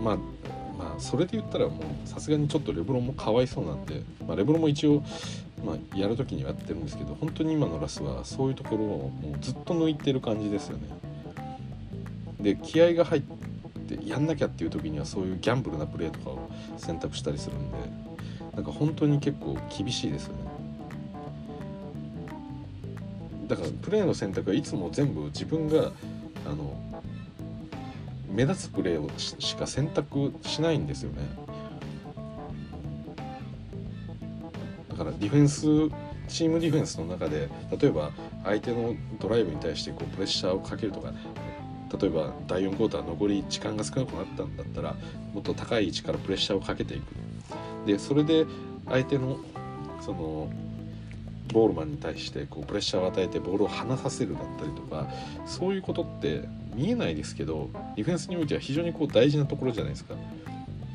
[0.02, 0.18] まあ
[0.96, 5.02] あそれで言ったらもうさすがにちょっとレブロンもかわいそうなんで、まあ、レブロンも一応、
[5.64, 10.88] まあ、やる時にはやってるんですけど本当に今のラスはそういうところをもうずっと抜いてる感じですよね。
[12.40, 17.78] で気合が入ってやんなきゃっていう時にはそういうギャンブルなプレーとかを選択したりするんで
[18.54, 20.44] なんか本当に結構厳しいですよね。
[23.48, 25.92] だからプレーの選択はいつも全部自分が
[26.46, 26.74] あの
[28.34, 31.22] 目立つプレーをしか選択しないんですよね。
[34.90, 35.62] だからディフェンス
[36.28, 37.48] チームディフェンスの中で
[37.80, 38.10] 例えば
[38.44, 41.12] 相手のドライブに対してこうプレッシャーをかけるとか
[42.00, 44.96] 例えば第4クォーター残り時間が少なくなったんだったら
[45.32, 47.04] もっと高い位置からプレッシャーをかけていく。
[47.86, 48.46] でそれで
[48.88, 49.38] 相手の
[50.00, 50.48] その
[51.52, 55.08] ボールマンに対してこうプレッシャーを与えてボールを離させるだったりとか
[55.46, 60.14] そういうことって見えないですけどディフェンスにおいては非常にこう大事なところじゃないですか。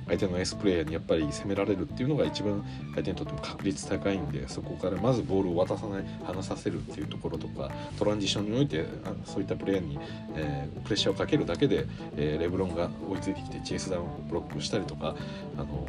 [0.09, 8.85] 相手のエースプレーヤーにやっぱり攻められるっていうのが一番相手にとっても確率高いんでそこからまずボールを渡さない離させるっていうところとかトランジションにおいて
[9.25, 9.99] そういったプレーヤーに、
[10.35, 11.85] えー、プレッシャーをかけるだけで、
[12.17, 15.15] えー、レブロンが追いついてきてチェイスダウンをブロックしたりとか
[15.57, 15.87] あの、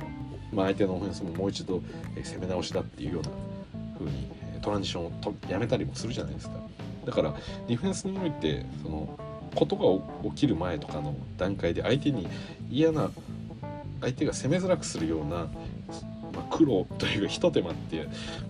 [0.53, 1.83] まあ、相手のオフェンスももう一度、
[2.23, 3.31] 攻め直しだっていうような
[3.99, 4.29] 風に
[4.63, 6.55] トランジションをとやめたりもするじゃないですか。
[7.07, 7.35] だから
[7.67, 9.19] ディフェンスにおいてその
[9.55, 12.29] ことが起きる前とかの段階で相手に
[12.71, 13.11] 嫌な
[14.01, 15.49] 相手が攻めづらくするような、ま
[16.51, 18.07] あ、苦労というかひと手間って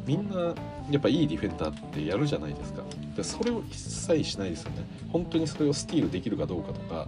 [0.07, 0.55] みんな
[0.91, 2.83] やっぱいいディフェンダーってやるじゃないですか。
[3.17, 4.85] でそれを一切しないですよね。
[5.13, 7.07] 本当にそれをスティールできるかどうかとか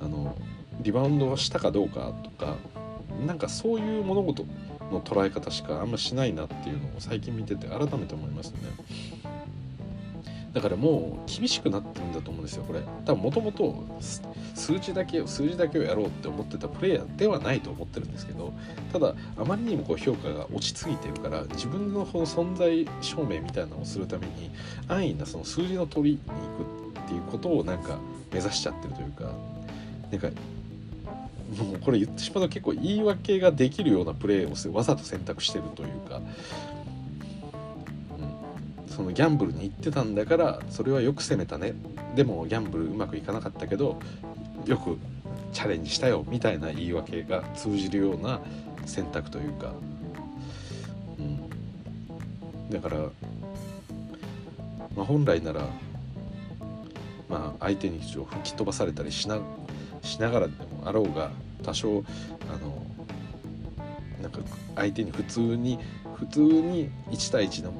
[0.00, 0.36] あの
[0.80, 2.56] リバウンドをしたかどうかとか
[3.26, 4.44] なんかそういう物事
[4.90, 8.58] の捉え方しかあんましないなっていうのを最近見てて改めて思いますね。
[10.52, 12.80] だからもう厳しくなってるんだと思うんですよこれ。
[13.04, 13.84] 多分もともと
[14.54, 18.52] 数字だけを数字だけをやろうって思ってたプレイヤーではないと思ってるんですけど
[18.92, 24.50] ただあまりにもこう評価が落ち着いてるから自分のこの存在証明みたいなのをするために
[24.88, 27.98] 安易なその数字の取りに行くっていうことをなんか
[28.32, 29.32] 目指しちゃってるというか
[30.10, 30.28] なんか
[31.58, 36.20] もうこれ言ってしまうと結構言い訳ができるようなプレーをわざと選択してるというか
[38.18, 41.74] うんそのギャンブルに行ってたんだからそれはよく攻めたね。
[42.14, 43.98] でもギャンブルうまくいかなかったけど
[44.66, 44.98] よく
[45.52, 48.40] チャレンジしたよみたいな言い訳が通じるような
[48.86, 49.72] 選択というか、
[51.18, 52.96] うん、だから、
[54.96, 55.66] まあ、本来なら、
[57.28, 59.38] まあ、相手に一応吹き飛ばされたりしな
[60.02, 61.30] しながらでもあろうが
[61.62, 62.04] 多少
[62.48, 62.86] あの
[64.22, 64.38] なんか
[64.76, 65.78] 相手に普通に
[66.16, 67.72] 普通に1対1の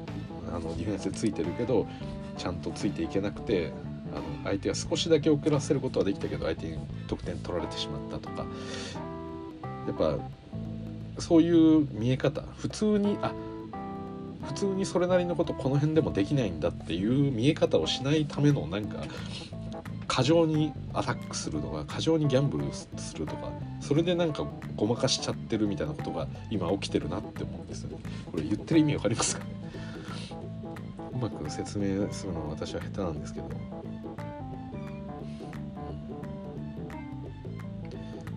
[0.53, 1.87] あのディフェンスでついてるけど
[2.37, 3.71] ちゃんとついていけなくて
[4.13, 8.45] あの相手は少しだけ遅らせることはできたけど相手に得点取られてしまったとか。
[9.87, 10.17] やっぱ
[11.19, 13.33] そういう見え方普通にあ
[14.45, 18.97] 普通にそれなりのことこの辺でもできないんだっていう見え方をしないためのなんか
[20.13, 23.49] 過剰にアタックするとか過剰にギャンブルするとか
[23.79, 24.45] それでなんか
[24.75, 28.03] ごまかしちゃってるみたいなことが今起きてるなって思うんですよね。
[28.29, 29.45] これ言ってる意味わかりますか？
[29.45, 29.51] ね
[31.13, 33.47] うまく説明するのは私は下手なんですけど。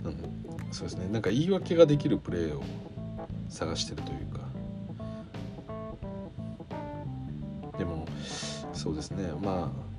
[0.04, 0.16] うん。
[0.70, 1.08] そうですね。
[1.08, 2.62] なんか言い訳ができるプレーを
[3.48, 4.44] 探してるというか。
[7.78, 8.06] でも
[8.72, 9.32] そうですね。
[9.42, 9.93] まあ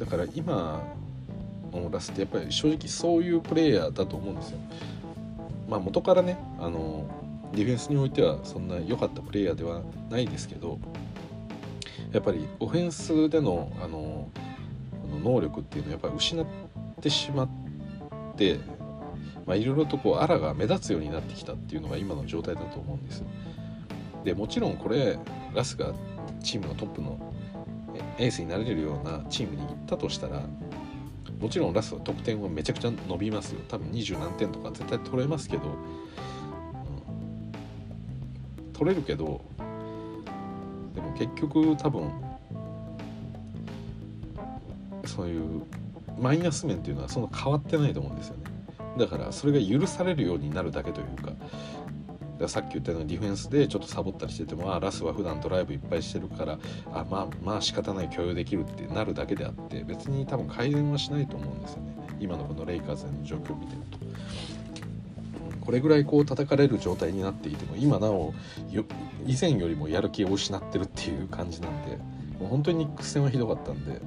[0.00, 0.82] だから今
[1.72, 4.58] のラスってやっぱり正直そういうプレイヤーだと思うんですよ。
[5.68, 7.06] まあ元からねあの
[7.52, 10.78] ディフェンスにおいてはそんな良かったプレイヤーではないですけど
[12.12, 14.28] やっぱりオフェンスでのあの
[15.22, 16.46] 能力っていうのはやっぱり失っ
[17.00, 17.48] てしまっ
[18.36, 18.58] て
[19.46, 23.24] まあ、いろいろとこうアラが目立つようになってきたっていうのが今の状態だと思うんです。
[24.22, 25.18] でもちろんこれ
[25.52, 25.92] ラスが
[26.40, 27.18] チームのトップの
[28.20, 30.42] エースになれるようなチームに行ったとしたら
[31.40, 33.60] もちろんラスは得点はめちゃくちゃ伸びますよ。
[33.66, 35.68] 多分20何点とか絶対取れますけど、う
[38.60, 39.40] ん、取れるけど
[40.94, 42.10] でも結局多分
[45.06, 45.62] そういう
[46.20, 48.44] マイナス面っていうのはそんな変わってないと思うんですよね。
[48.98, 51.32] だからそれが許されるようになるだけというか
[52.40, 56.58] からさっき言ったようにディフェンスでちょっとサボったりしててもあラスは普段ドライブいっぱいしてるから
[56.92, 61.96] あまあまあ仕方ない許容できるってなるだけであって別に多分改善はしないと思うんですよね。
[62.18, 63.98] 今のこのレイカーズの状況を見てると。
[65.60, 68.34] これぐらいこう叩かれる状態になっていても今なお
[69.26, 71.96] 以前よりもやる気を失ってるっていう感じなんで
[72.38, 74.00] もう本当にニックス戦はひどかったんで、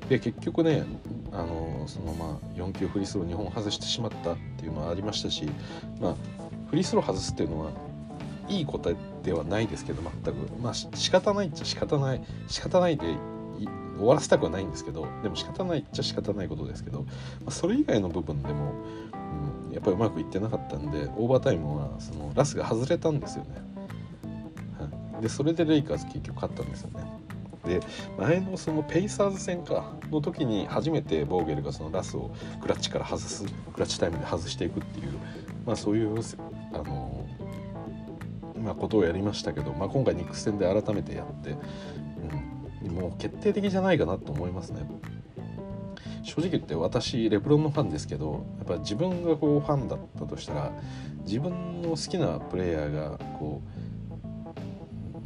[0.00, 0.84] うん、で結局ね
[1.32, 5.48] あのそのまあ4球フリースロー2本外してしまったっていうのはありましたし、
[6.00, 6.16] まあ、
[6.70, 7.70] フリースロー外すっていうのは
[8.48, 13.16] いい答えではないですけど全くまあ仕方ないっちゃ仕方ない仕方ないで
[14.00, 17.06] 終わらせたくはないんですけどでも仕方ないっちゃ仕方ないことですけど、ま
[17.48, 18.72] あ、それ以外の部分でも、
[19.68, 23.50] うん、やっぱりうまくいってなかったんでオーバータイムはそのラスが外れたんですよね。
[25.12, 27.04] はい、でそれでレイカーズ結局勝ったんですよね。
[27.64, 27.80] で
[28.18, 32.30] 前のそのペイサーズ戦かの時に初めてボーゲルがそのラスを
[32.62, 35.12] クラッチから外すクラッチタイムで外していくっていう、
[35.66, 36.22] まあ、そういう
[36.72, 37.26] あの、
[38.62, 41.56] まあ、ことをやりましたけど、まあ、今回ニックス戦で改めてやって、
[42.84, 44.86] うん、もう決定的じゃないかなと思いますね。
[46.22, 50.72] 正直言って私レブロンのファンですけどやっぱ自分がこうファンだったとしたら
[51.24, 53.62] 自分の好きなプレイヤーがこ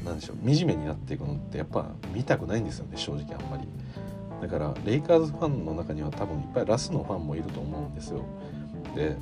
[0.03, 3.67] うなんでしょう惨めになっていくのってやっぱ見たくないんですよね正直あんまり
[4.41, 8.25] だからレイカーズファンの中には多分いっぱいラスのファンもいると思うんですよ
[8.95, 9.17] で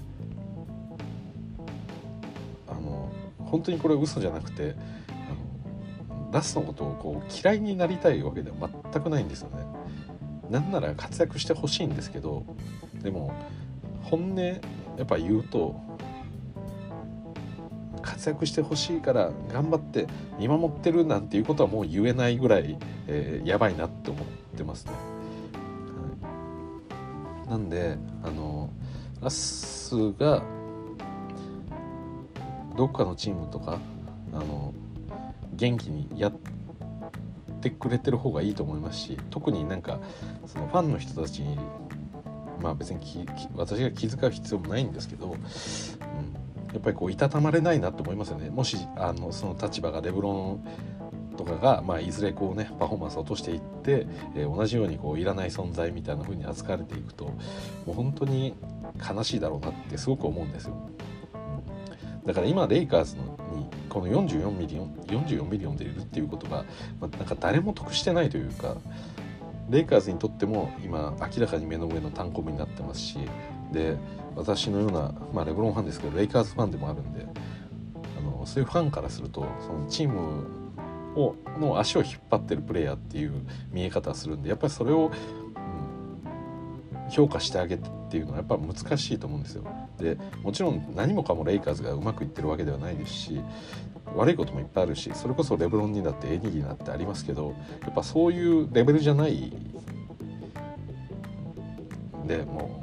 [2.73, 4.75] あの本当にこれ嘘じゃなくて
[5.09, 9.65] あのラスのことをこう嫌いになりたいわけでは全くないんですよね。
[10.51, 12.45] なんなら活躍してほしいんですけど
[13.03, 13.33] でも
[14.03, 14.55] 本音や
[15.03, 15.81] っぱ言うと
[18.03, 20.07] 活躍してほしいから頑張って
[20.39, 24.93] 見守ってるなんていうことはもう言えないぐらい、えー、やばいなって思ってますね。
[27.47, 28.69] はい、なんであの
[29.23, 30.43] ラスが
[32.77, 33.79] どっかのチームとか
[34.33, 34.75] あの
[35.55, 36.33] 元気にやっ
[37.61, 40.01] てくれてる方がいいと思いますし特になんか
[40.47, 41.59] そのファンの人たちに
[42.61, 43.01] まあ別に
[43.55, 45.39] 私が気遣う必要もないんですけど、うん、や
[46.79, 50.67] っぱりこういたたまれないなと思いますよねもしあのその立場がレブロン
[51.37, 57.35] とかが、まあ、いずれこうねパフォーマンス落としていって、えー、同じようにこういらない存在みたいな風に扱われていくとも
[57.89, 58.55] う本当に
[58.99, 60.91] 悲しいだろうなってすごく思うんですよ。
[62.27, 66.65] だから今レイカーズのにこの44ミリオン44ミリオンでいるっていうことが、
[67.01, 68.77] まあ、なんか誰も得してないというか
[69.71, 73.19] レイカーズにとっても今明らかに目の上のたんこぶになってますし
[73.73, 73.97] で
[74.37, 77.27] 私のような、まあ、レブロンファンですけどレイカーズファンでもあるんで
[78.19, 80.63] あのそういうファンからするとそのチーム
[81.15, 83.33] をの足を引っ張ってるプレイヤーっていう
[83.71, 85.11] 見え方するんでやっぱりそれを
[87.13, 89.65] 評価してあげてっていうのはやっぱ難しいと思うんですよ。
[89.99, 93.41] でもちろん何もかもレイカーズがうまくいってるわけではないですし
[94.17, 99.53] 悪いこともいっぱいあるしそれこそレブロンになってエニギになってありますけどやっぱそういうレベルじゃない
[102.27, 102.83] でも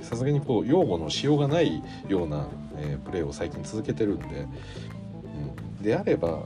[0.00, 2.46] うさすがにこう擁護のしようがないような、
[2.76, 4.46] えー、プレーを最近続けてるんで、
[5.78, 6.44] うん、であれば、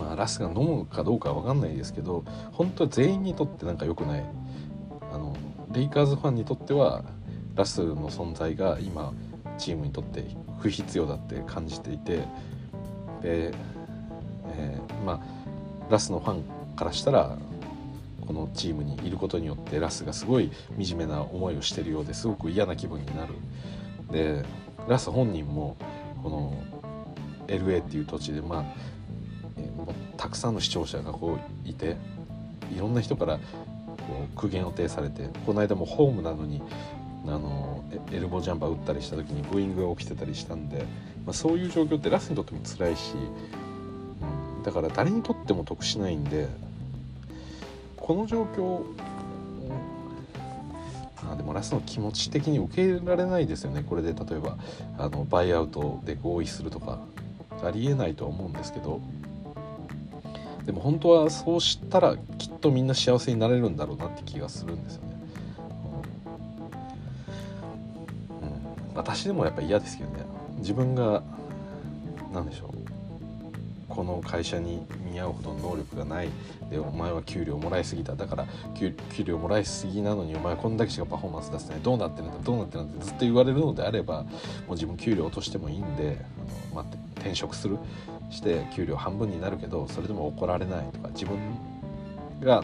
[0.00, 4.24] まあ、ラスが飲むかどうかは分かんないですけど本当は全員にとってなんか良くない。
[5.12, 5.36] あの
[5.72, 7.04] レイカーズファンにとっては
[7.54, 9.12] ラスの存在が今
[9.58, 10.24] チームにとって
[10.60, 12.18] 不必要だって感じていて
[13.20, 13.52] で、
[14.54, 15.20] えー、まあ
[15.90, 17.36] ラスのファンからしたら
[18.26, 23.34] このチームにいることによってラスがすごい惨めな思いをしてるようですごく嫌な気分になる。
[24.10, 24.44] で
[24.88, 25.76] ラス本人も
[26.22, 26.62] この
[27.48, 28.64] LA っていう土地でまあ、
[30.20, 31.96] たくさんの視聴者がこういて
[32.70, 33.42] いろんな人からこ
[34.30, 36.60] う苦言を呈されてこの間もホームなのに
[37.26, 40.80] あのエルボージャンパー打ったりした時にブーイングが起きてたりしたんで、
[41.24, 46.48] まあ、そういう状況ってラスにとっても辛いし、うん、だから誰にとっても得しないんで
[47.96, 48.82] この状況
[51.32, 53.84] あでもラスの気持ち的に受け入れられないですよね。
[53.88, 54.58] これで例えば
[54.98, 56.98] あのバイアウトで合意するとか
[57.62, 59.00] ありえないとは思うんですけど
[60.70, 65.08] でも本当はそうしたらきっとみんな幸せになれるんだろうなって気がするんですよね。
[68.92, 70.24] うん、私でもやっぱ嫌ですけどね。
[70.58, 71.24] 自分が
[72.32, 72.70] 何でしょう。
[73.88, 76.28] この会社に見合うほどの能力がない
[76.70, 78.14] でお前は給料もらいすぎた。
[78.14, 78.46] だから
[78.76, 78.94] 給
[79.24, 82.38] 料もらいすぎなのにお前こんだけしかパフォーマンス出せないどうなってるんだ。
[82.44, 84.28] どうなってるんだってずっと言われるのであればも
[84.68, 86.16] う自分給料落としてもいいんで
[86.72, 87.78] あの、まあ、転職する？
[88.30, 91.36] して給料半分になるけどそれでも怒られないとか自分
[92.40, 92.62] が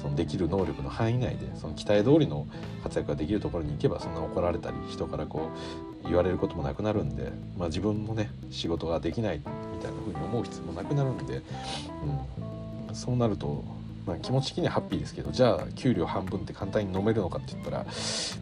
[0.00, 2.46] そのできる能力の範囲内でその期待通りの
[2.82, 5.50] 活躍ができるところに行けばそんな怒られたり人からこ
[6.04, 9.44] う言われることもなくなるんで、まあ、自分もね仕事ができないみ
[9.80, 11.42] たいな風に思う必要もなくなるんで、
[12.88, 13.62] うん、そうなると、
[14.06, 17.86] まあ、気持ち的にはハッピーですけどじゃあ給料半分って簡単に飲めるのかって言ったら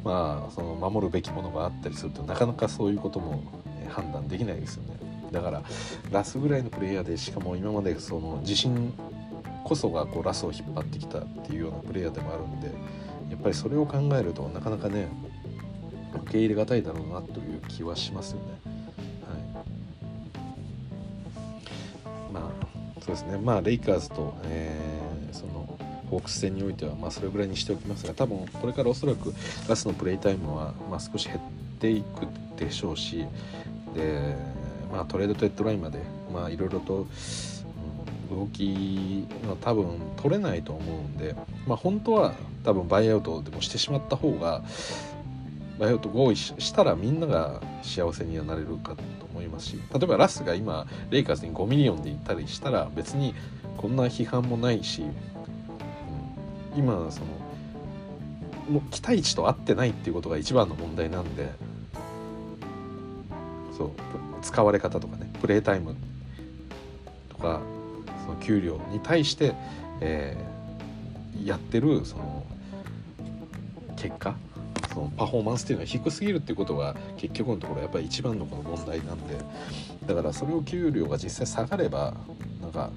[0.05, 3.43] まあその守るべきものがあったりするとなかなかそういうことも、
[3.91, 4.98] 判断できないですよね。
[5.33, 5.63] だから
[6.11, 8.93] ラスぐらいのプレイヤーでしかも今までその自信
[9.65, 12.69] こそがこうラスを引っ張ってきたっていうようなプレイヤーでもあるんで
[13.31, 15.09] やっぱりそれを考えるとなかなかね
[16.23, 18.45] 受け入れがたいだろうなという気はしますよね。
[19.27, 19.35] は
[22.31, 25.79] い、まあそうですねまあレイカーズと、えー、その
[26.11, 29.35] ホークス戦においてはまあそれぐらいにしておきますが多分これからおそらく
[29.69, 31.41] ラスのプレイタイムはまあ少し減っ
[31.79, 32.27] ていく
[32.57, 33.27] でしょうし
[33.95, 34.35] で、
[34.91, 35.99] まあ、トレードとデッドラインまで
[36.51, 37.07] いろいろと
[38.31, 41.35] 動きは多分取れないと思うんで、
[41.67, 42.35] まあ、本当は
[42.65, 44.63] 多分バイアウトでもしてしまった方が
[45.79, 53.35] バイアウト合意したらみんなが幸せにはなれるかと思いますし例えばラスが今レイカーズに5ミリオンで行ったりしたら別に
[53.77, 55.11] こんな批判もないし、うん、
[56.79, 57.27] 今その
[58.69, 61.51] もう期待値と合ってないっていうことが一番の問題なんで
[63.79, 63.91] そう
[64.43, 65.95] 使われ方とかねプレータイム
[67.29, 67.61] とか
[68.27, 69.55] その給料に対して、
[70.01, 72.45] えー、やってるその
[73.97, 74.37] 結果
[74.93, 79.37] そのパフォーマンスっていうのは低すぎるっていうことが結局のところやっぱり一番のこの問題なんで
[80.07, 82.15] だからそれを給料が実際下がれば
[82.61, 82.91] なんか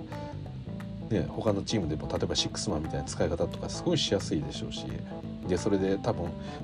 [1.11, 4.86] ね他のチームでも例えばシックスマンみたいな使い方とかすごいしやすいでしょうし
[5.47, 6.23] でそれで多分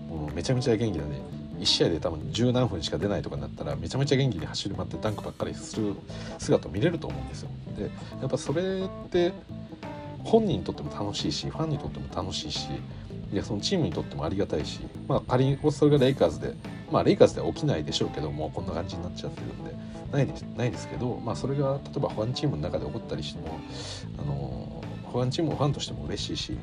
[0.09, 1.18] もうめちゃめちゃ元気なんで
[1.58, 5.95] 1試合で多分十何分しか出ないとかになったらめちゃめちゃ元気に走り回ってダンクばっかりする
[6.38, 7.49] 姿を見れると思うんですよ。
[7.78, 7.84] で
[8.22, 9.34] やっぱそれって
[10.24, 12.68] 本人にとっても楽しいしファンにとっても楽しいし
[13.32, 16.53] いやそのチームにとってもありがたいし、まあ、仮にそれがレイカーズで
[16.91, 19.76] まあレイカーズでは起きないでしょうけどもこんな感じになっちゃってるんで
[20.12, 23.60] ないですないですけど、まあ、それが例えばファンチームの中で起こったりしても
[24.18, 26.58] あのファンチームもファンとしても嬉しいし、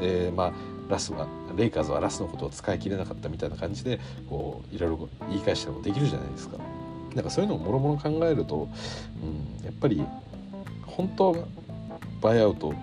[0.00, 0.52] えー、まあ
[0.88, 1.26] ラスは
[1.56, 6.58] レイカーズはラスのことを使い切れなかったみたいな感じでこういろいろ言い返したりもできるじゃないですか。
[7.14, 8.68] なんかそういうのをもろもろ考えると、
[9.22, 10.04] うん、やっぱり
[10.84, 11.46] 本当は
[12.20, 12.74] バイアウト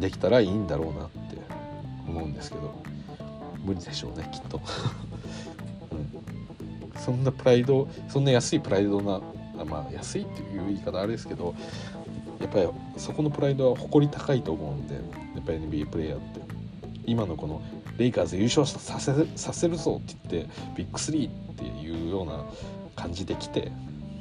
[0.00, 1.36] できたらいいんだろうなって
[2.08, 2.74] 思うんですけど
[3.62, 4.60] 無理でしょうねきっと、
[5.92, 9.20] うん、そんなプライドそんな安いプライドな
[9.66, 11.54] まあ安いっていう言い方あれですけど
[12.40, 15.00] やっぱりそこのプライドは誇り高いと思うんでや
[15.40, 16.49] っぱり NBA プレイヤーって。
[17.06, 17.62] 今のこの
[17.98, 22.44] レイカーズ優勝させさせるぞって言ってビッグスリーっていうような
[22.96, 23.72] 感じで来て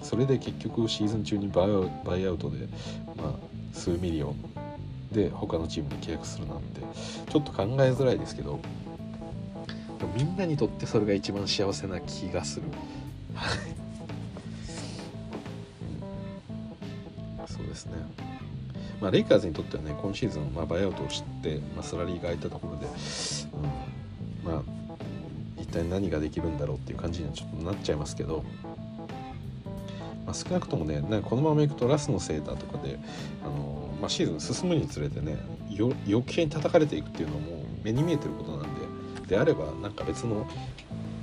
[0.01, 2.67] それで結局シーズン中にバイアウトで、
[3.15, 3.33] まあ、
[3.73, 4.35] 数ミリオン
[5.11, 6.81] で他のチームに契約するなんて
[7.29, 8.59] ちょっと考えづらいですけど
[10.15, 12.65] みんなにとってそれが一番幸せな気がする。
[17.47, 17.93] そうですね。
[19.01, 22.85] まあ、レイカーズにとってはね今シーズン、まあ、バイアウトを知って、まあ、スラリーが空いたところで、
[24.45, 24.63] うん、まあ
[25.57, 28.43] 一体何ができるんだろうっていう感じにはちょっとなっちゃいますけど、
[30.25, 32.99] まあ、少なくともねなんかこのままいくとラスのセーターとかで、
[33.43, 35.37] あのまあ、シーズン進むにつれてね
[35.69, 38.69] よ余計に叩かれていくっていうのも目に見えてることなんで
[39.27, 40.47] であればなんか別の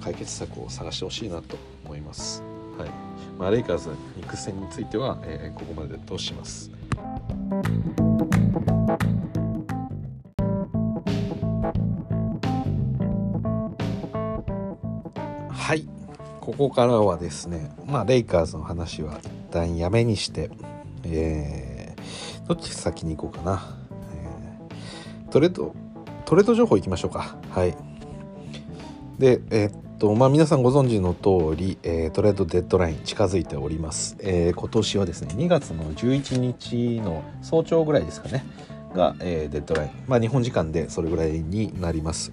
[0.00, 2.42] 解決策を探してほしいなと思います。
[2.78, 2.90] はい
[3.38, 6.70] まあ、レイカーズ肉戦については、えー、ここまでとします。
[15.51, 15.88] はい。
[16.40, 20.51] ここからはですねまあレイカーズの話は一旦やめにして
[21.05, 23.76] えー、どっち先に行こうかな、
[24.12, 25.74] えー、トレード
[26.24, 27.36] トレード情報いきましょうか。
[27.51, 27.76] はい。
[29.18, 38.44] でえー、っとまあ皆さんご存知の通り、えー、トレードデッドライン近づいております、えー、今年はですね2月の11日の早朝ぐらいですかね
[38.94, 39.90] が、えー、デッドライン。
[40.07, 42.32] まあ日本時間でそれぐらいになります。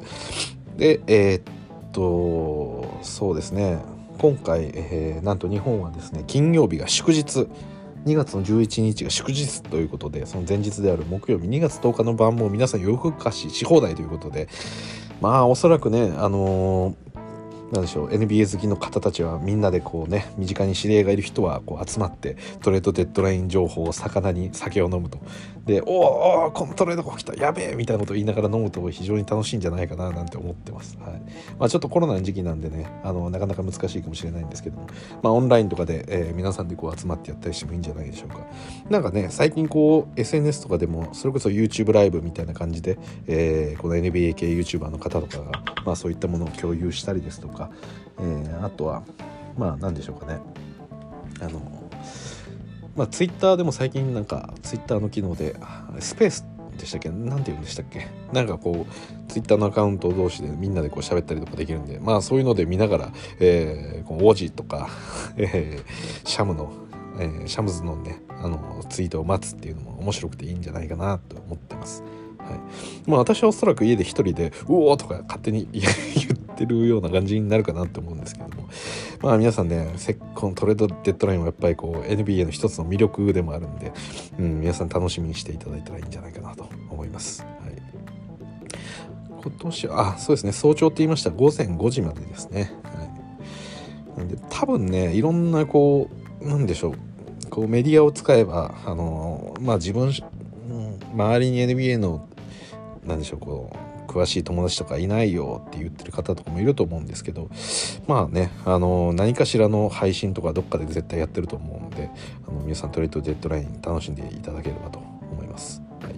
[0.77, 1.43] でえー、っ
[1.91, 3.79] とそうですね。
[4.17, 7.47] 今回、え、なんと日本はですね金曜日が祝日。
[8.05, 14.49] 2月の11日が祝日ということでその前日である木曜日2月10日の晩も皆さん夜更かしし放題ということで
[15.21, 17.22] まあおそらくねあのー
[17.71, 25.19] なんでしょう NBA 好きの方たちはみんなでこうね身近に知り合いがいる人はこう集まってトレードデッドライン情報を魚に酒を飲むと。
[25.65, 27.33] で「おおこのトレードが起きた。
[27.35, 31.21] やべえ!」みたいなことを言いながら飲むと非常に楽しいんじゃないかななんて思ってます、はい。
[31.59, 34.87] まあ、ちょっとコロナの時期なんでねあのなかなか難しいかもしれないんですけども、
[35.21, 38.39] まあ、オンラインとかで、えー、皆さんでこう集まってやったりしてもいいんじゃないでしょうか。
[38.89, 42.97] なんかね最近こう SNS とかでもそれこそ YouTube ライブみたいな感じで、
[43.27, 45.51] えー、この NBA 系 YouTuber の方とかが、
[45.85, 47.69] まあ、そういったものを共有したりですとか
[48.19, 49.03] えー、あとは
[49.57, 50.39] まあ何でしょうかね。
[51.41, 51.82] あの
[52.95, 55.55] まあツイッターでも最近なんかツイッターの機能で
[55.99, 56.45] スペース
[56.77, 57.09] でしたっけ？
[57.09, 58.07] 何て言うんでしたっけ？
[58.31, 64.89] なんかこうツイッターのアカウント同士でみんなでこう喋ったりとかできるんでまあそういうので見ながら、えー、こうオジとか、
[65.37, 66.73] えー、シャムの、
[67.19, 72.03] えー、シャムズのねあのツイートを待つっていうのも面白くていいんじゃないかなと思ってます。
[72.43, 72.59] はい
[73.07, 78.67] まあ、私はおそらく家で一人で「うお!」とか勝手に 言ってるような感じになるかなって思うんですけども
[79.21, 79.87] まあ皆さんね
[80.35, 83.91] このトレードデッドラインはやっぱりこう NBA の一つの魅力でもあるんで、
[84.37, 87.43] うん、皆さん楽しみにしていただいたらいいんじゃないかなと思います。
[87.43, 87.81] はい、
[89.41, 92.71] 今年あそうですね早朝って言いました午前5時までですね。
[92.83, 96.09] はい、なんで多分ねいろんなこ
[96.41, 96.93] うなんでしょう
[97.49, 100.11] こうメディアを使えばあのまあ自分、
[100.69, 102.27] うん、周りに NBA の
[103.05, 103.71] 何でしょうこ
[104.07, 107.49] う詳しい友達とかいないよって言ってる方とかもいると思うんですけど
[108.07, 112.09] まあねあの何かしらの配信とかどっかで絶対やってると思うんで
[112.47, 115.81] あの皆さんトレードデッドライン楽しんでいただければと思います。
[116.01, 116.13] はい、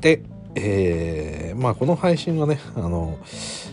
[0.00, 0.22] で
[0.54, 3.18] えー、まあこの配信はねあの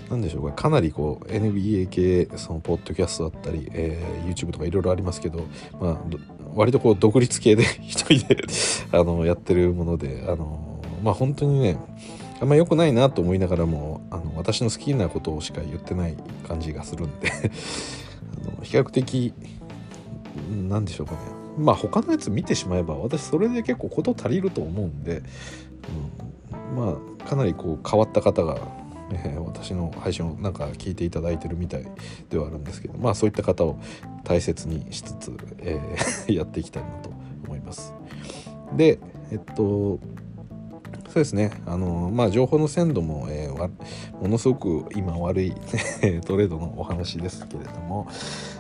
[0.09, 5.45] 何でしょうかかなりこう NBA 系そのポッドキャストだったり、えー、YouTube とかいろいろありますけど、
[5.79, 5.97] まあ、
[6.55, 8.37] 割とこう独立系で 一人で
[8.91, 10.68] あのやってるものであの
[11.03, 11.77] まあ本当にね
[12.41, 16.15] あんま良くないなと思いながらもあの私の好きなことをしか言ってない
[16.47, 17.31] 感じがするんで
[18.47, 19.33] あの比較的
[20.69, 21.19] 何でしょうかね
[21.57, 25.21] まあ他のやつ見てしまえば私それで結構事足りると思うんで、
[26.75, 28.57] うん、まあかなりこう変わった方が、
[29.11, 31.85] え、私の配信をなんか聞いていただいてるみたい
[32.29, 33.77] ではあるんですけどまあそういった方を
[34.23, 37.09] 大切にしつつ、えー、 やっていきたいなと
[37.45, 37.93] 思います。
[38.77, 38.99] で
[39.31, 39.99] えっと
[41.09, 45.53] そうですねあのまあ情報の鮮度も、えー、ものすごく今悪い
[46.25, 48.07] トレードのお話ですけれども、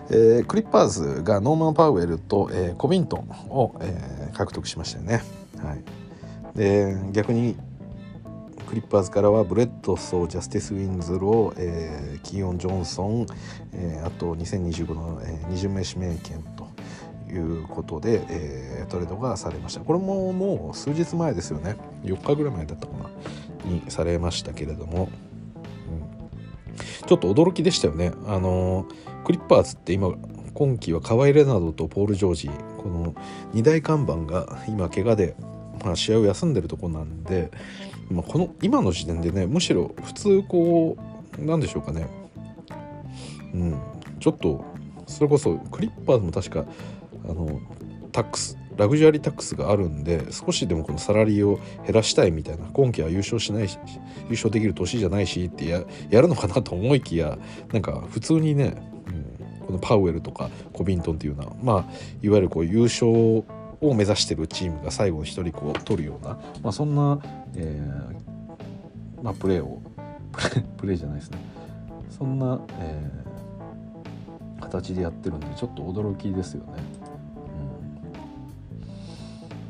[0.09, 5.21] えー、クリッパーズがノーマン・パウエルと、えー、コビントンを、えー、獲得しましたよね。
[5.57, 7.55] はい、で逆に
[8.69, 13.27] クリッパーズからはブレッドソー、ジャスティス・ウィンズロー、えー、キーオン・ジョンソン、
[13.73, 16.43] えー、あと2025の、えー、2巡目指名権
[17.31, 19.81] いうことで、えー、トレードがされました。
[19.81, 21.75] これももう数日前ですよね。
[22.03, 23.09] 4日ぐらい前だったかな。
[23.65, 25.09] にされましたけれども、
[25.89, 28.13] うん、ちょっと驚きでしたよね。
[28.27, 28.85] あの
[29.25, 30.11] クリッパーズって今
[30.53, 32.49] 今季はカワイ・レナードとポール・ジョージ。
[32.77, 33.13] この
[33.53, 35.35] 2大看板が今怪我で、
[35.83, 37.51] まあ、試合を休んでるとこなんで、
[38.09, 40.97] まあ、この今の時点でねむしろ普通こ
[41.37, 42.07] うなんでしょうかね。
[43.53, 43.79] うん。
[44.19, 44.63] ちょっと
[45.07, 46.65] それこそクリッパーズも確か
[47.25, 47.61] あの
[48.11, 53.77] タックスラグジュアリータックスがあるんで少しでもこのサラリーを減らしたいみたいな今季は優勝しないし
[54.23, 55.83] 優勝できる年じゃないしってや
[56.21, 57.37] るのかなと思いきや
[57.73, 58.81] なんか普通にね、
[59.59, 63.45] うん、このパウエルとかコビントンっていうようなまあいわゆるこう優勝を
[63.81, 67.19] 目指してるチームが最後に一人こう取るような、まあ、そんな、
[67.55, 69.81] えーまあ、プレーを
[70.77, 71.37] プレーじゃないですね。
[72.09, 76.83] そんな、えー、形でやってるんでちょっと驚きですよね、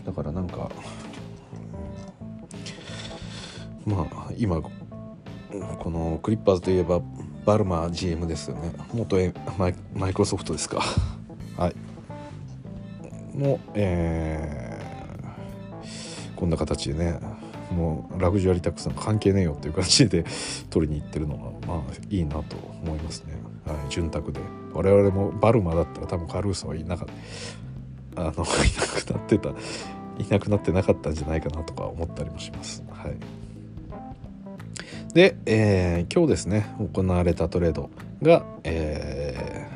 [0.09, 0.71] だからなんか、
[3.85, 4.71] まあ今こ
[5.91, 6.99] のクリッパーズといえば
[7.45, 8.73] バルマー GM ですよね。
[8.91, 9.17] 元
[9.59, 10.81] マイマイクロソフトですか。
[11.57, 11.75] はい。
[13.37, 17.19] のえー、こんな形でね
[17.71, 20.25] もうラグジュアリータックスなん関係ねえよっていう感じで
[20.71, 23.33] 取りに行ってるのがまあいいなと思いますね、
[23.63, 24.39] はい、潤沢で。
[24.73, 27.13] 我々もバルマだったら多分カルーソはいなかった
[28.15, 29.49] あの いなくなってた
[30.19, 32.83] いなくなってなかったんじゃないかなとか思ったりもします。
[32.91, 33.15] はい。
[35.13, 37.89] で、えー、今日ですね行われたトレード
[38.21, 39.67] が、え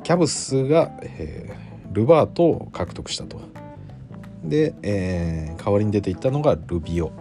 [0.00, 3.40] ー、キャブスが、えー、ルバートを獲得したと。
[4.44, 7.12] で、えー、代わりに出ていったのがルビオ。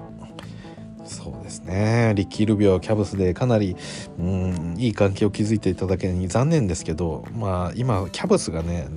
[1.06, 2.14] そうですね。
[2.16, 3.76] リッキー・ルビオキャブスでかなり
[4.18, 8.88] うんいい関係を築いていただけに残念ですけどまあ今キャブスがね、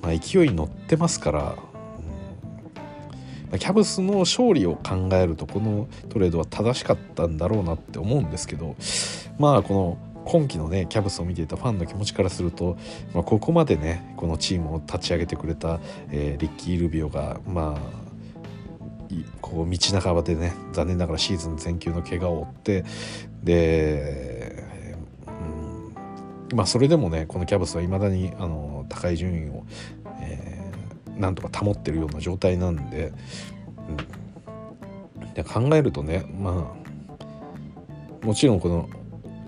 [0.00, 1.56] まあ、勢いに乗ってますから
[3.56, 8.76] キャブスの勝利を考えるとこのトレードは正しかったんだろうなって思うんですけど
[9.38, 12.76] まあこの今季のねキャブスを見ていたファンの気持ちからすると、
[13.14, 15.80] まあ、ここまでねこのチームを立ち上げてくれた、
[16.10, 18.08] えー、リッキー・ルビオがまあ
[19.40, 22.84] こう道半ばでね残念ながらシーズン全休の怪我を負って
[23.42, 24.64] で、
[26.50, 29.64] うん、まあそれでもねこのキャブスはいまだにあの高い順位を、
[31.18, 33.12] なんとか保ってるような状態なんで,、
[35.20, 36.74] うん、で考えるとねま
[38.22, 38.88] あもちろんこの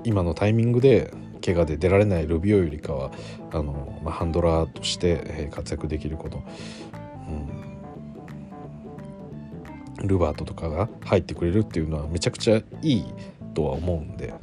[0.04, 1.12] 今のタイミングで
[1.44, 3.10] 怪我で出られないルビオよりかは
[3.52, 6.42] あの、まあ、ハンドラーとして活躍できること、
[10.00, 13.04] うん、ルバートとかが入ってくれるっていうのはめちゃくちゃいい
[13.54, 14.34] とは思うんで、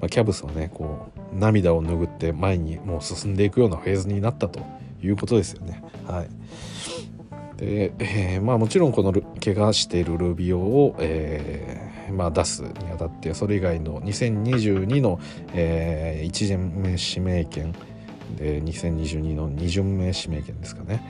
[0.00, 4.60] ま、キャブスはねこう涙を拭って前にもう進んでいくようなフェーズになったと
[5.02, 5.82] いうことですよね。
[6.06, 6.28] はい。
[7.56, 15.20] でえー、まあ、もちろんこの怪我しているルビオを、えーまあ、出すにあたってそれ以外の2022の、
[15.54, 17.72] えー、1巡目指名権
[18.36, 21.02] で2022の2巡目指名権ですかね。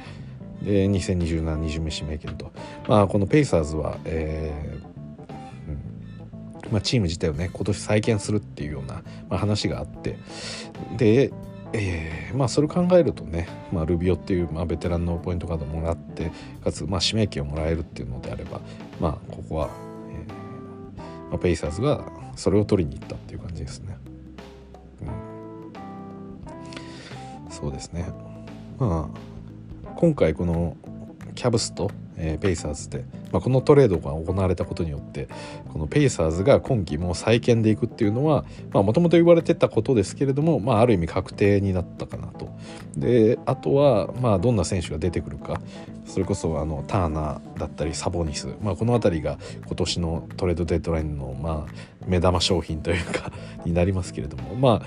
[0.63, 2.53] で2027 2巡目指名権と、
[2.87, 10.19] まあ、このペイサーズは、えーまあ、チーム自体をね今年再建するっていうような、まあ、話があって。
[10.97, 11.33] で
[11.75, 16.31] えー、まあそれ考えるとね、まあ、ルビオっていう、まあ、ベテランのポイントカードもらって
[16.63, 18.61] かつ、まあ、指名権をもらえるっていうのであれば
[19.01, 19.71] まあここは
[21.33, 22.05] まあ、ペイサーズが
[22.37, 23.97] それを取りに行ったっていう感じですね。
[27.47, 28.07] うん、そうですね。
[28.79, 30.77] まあ今回この
[31.35, 35.29] キャブスと、えー、ペイサーズで、まあ、このトレードが行われたことによって
[35.73, 42.53] このペイサーズが今季も再建でいくっていうのはもともと言われてたことですけれども、まあ、ある意味確定になったかなと。
[42.97, 45.61] であとは、まあ、どんな選手が出てくるか。
[46.05, 51.73] それこそあのターナーだったりサボニス、まあ、この辺りが今年のトレードデッドラインの、まあ、
[52.07, 53.33] 目玉商品というか
[53.65, 54.55] になりますけれども。
[54.55, 54.87] まあ、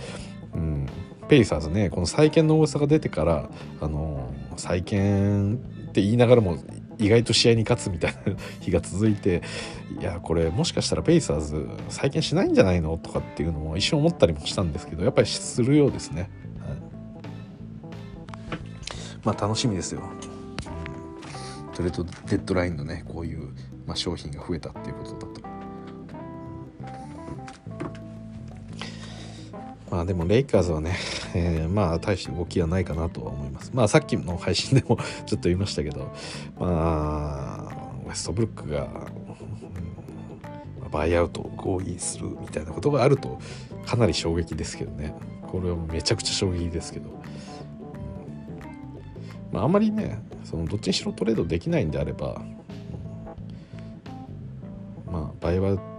[0.53, 0.85] うん、
[1.27, 3.49] ペイサーズねこの再建の大さが出てから
[3.81, 6.57] あの再建って言いながらも
[6.97, 9.41] 意外と試合に勝つみたいな日が続いて
[9.99, 16.29] いやこれもしかしたらペイサーズ再建しないんじゃないのとかっていうのも一瞬思ったりもしたんですけどやっぱりするようですね。
[16.59, 16.77] はい、
[19.23, 20.01] まあ楽しみですよ。
[21.73, 23.49] トレードデッドラインのねこういう、
[23.85, 25.24] まあ、商品が増えたっていうこと
[29.95, 30.97] まあでもレイカーズはね、
[31.33, 33.71] えー、まあ大して動きはないかなとは思います。
[33.73, 36.11] まあさっきの配信でも ちょっと言いましたけど、
[36.59, 37.73] まあ
[38.05, 38.89] ウェストブルックが、
[40.91, 43.39] バイアウトを合意するみたいなことがあると
[43.85, 45.13] かなり衝撃ですけどね。
[45.47, 47.09] これはめちゃくちゃ衝撃ですけど。
[49.53, 52.41] まあ、あんまりねそのどっちにしろトレードできないんであれば、
[55.09, 55.94] まあバイアウト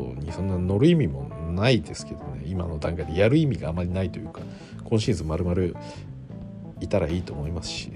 [0.00, 2.42] にそんな乗る意味もないですけどね。
[2.46, 4.40] 今の段階でやる意味があまりないというか
[4.84, 5.76] 今シーズンまるまる
[6.80, 7.92] いたらいいと思いますし、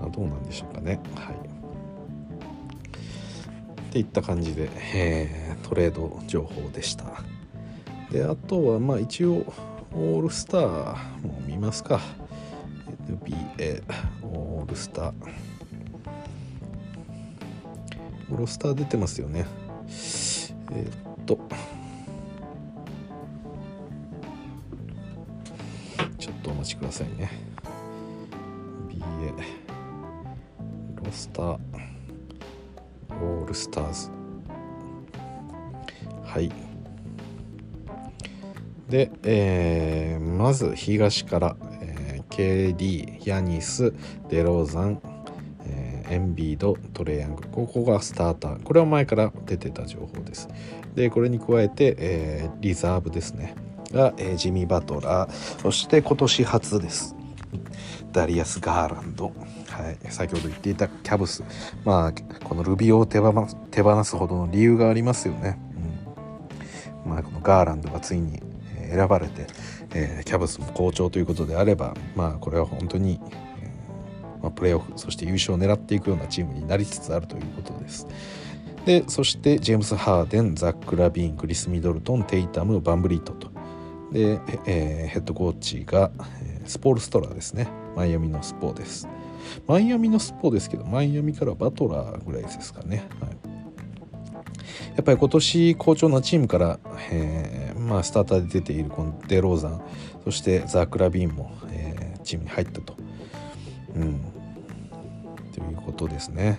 [0.00, 1.00] うん、どうなんでしょうかね。
[1.14, 1.34] はい。
[1.34, 1.38] っ
[3.92, 7.22] ていった感じで、えー、トレード情報でした。
[8.10, 9.52] であとはまあ一応
[9.92, 12.00] オールスターも見ますか。
[13.08, 13.82] NBA
[14.22, 15.53] オールスター。
[18.30, 19.46] オールスター出てますよね。
[19.86, 21.38] えー、っと。
[26.18, 27.30] ちょっとお待ちくださいね。
[28.88, 29.32] BA
[31.04, 31.58] ロスター。
[33.22, 34.10] オールスターズ。
[36.24, 36.50] はい。
[38.88, 43.94] で、えーまず東から、えー KD ヤニス
[44.28, 45.00] デローザン、
[46.10, 47.48] エンビードトレイヤングル。
[47.48, 48.62] ここがスターター。
[48.62, 50.48] これは前から出てた情報です。
[50.94, 53.54] でこれに加えて、えーリザーブですね。
[53.92, 55.30] が、えージミー・バトラー。
[55.60, 57.16] そして今年初です。
[58.12, 59.30] ダリアス・ガーランド、は
[59.90, 61.42] い、先ほど言っていたキャブス。
[61.84, 62.12] まあ
[62.44, 65.58] このルビオを手放す手放すほどの理由がありますよね、
[67.04, 67.10] うん。
[67.10, 68.40] まあ、このガーランドがついに
[68.88, 69.46] 選ばれて、
[69.94, 73.20] えーキャブスも好調ということであればまあこれは本当に、
[74.44, 78.06] まあ、プレーオフそして優勝を狙っていくようなチームになりつつあるということです。
[78.84, 83.48] でそしてジェームス・ハーデンザック・ラビーンクリス・ミドルトンテイタムバンブリートと。
[84.12, 86.10] で、えーヘッドコーチが、
[86.42, 87.68] えースポールストラーですね。
[87.96, 89.08] マイアミのスポーです。
[89.66, 93.30] マイアミのスポーですけどマイアミからバトラーぐらいですかね、はい、
[94.96, 96.78] やっぱり今年好調なチームから、
[97.10, 99.82] えーまあ、スターターで出ているこのデローザン
[100.24, 102.96] そしてザーク・ラビーンも、えーチームに入ったと、
[103.94, 104.20] うん、
[105.54, 106.58] ということですね。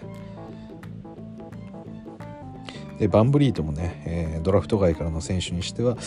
[2.97, 5.97] でバンブリートもね、えードラフト外からの選手にしては、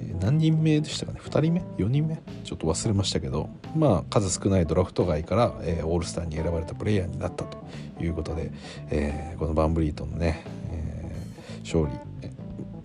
[0.00, 2.22] え何人目でしたかね？2人目？4人目？
[2.44, 7.58] ちょっと忘れましたけどまあ数少ないドラフト外から、えーオールスターに選ばれたプレイヤーになったと
[8.00, 8.52] いうことで、
[8.90, 11.16] えーこのバンブリートのね、え
[11.64, 11.92] 勝利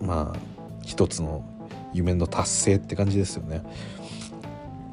[0.04, 0.38] まあ
[0.82, 1.44] 一つの
[1.92, 3.62] 夢の達成って感じですよね。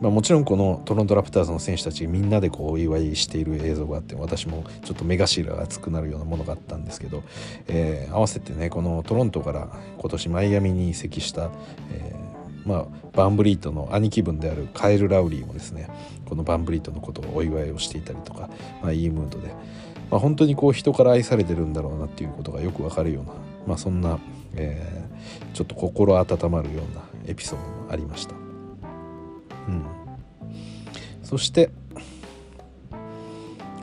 [0.02, 7.24] まあ、もちろんこのトロントラプターズの選手たちみんなでこうお祝いしている映像があって私もちょっと目頭が熱くなるようなものがあったんですけど、
[7.68, 11.50] えー合わせてねこのトロントから今年マイアミに移籍した、
[11.92, 15.90] えーまあ、バンブリートの兄貴分であるカエル・ラウリーもですね
[16.26, 18.50] このバンブリートのことをお祝いをしていたりとか、
[18.82, 19.50] まあ、いいムードで、
[20.10, 23.34] まあ、本当にこう人から愛されてるんだろうなっていうことがよくわかるような、
[23.68, 24.20] まあ、そんな、
[24.56, 25.06] えー
[25.54, 28.45] ちょっと心温まるようなエピソードもありました。
[29.68, 29.86] うん、
[31.24, 31.72] そして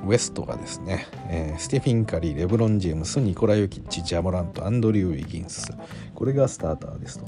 [0.06, 5.72] ウエストがですね、えーステフィン・カリーレブロン・ジェームスニコラ・ヨキッチジャモラントアンドリュー・ウィギンス。
[6.14, 7.26] これがスターターですと。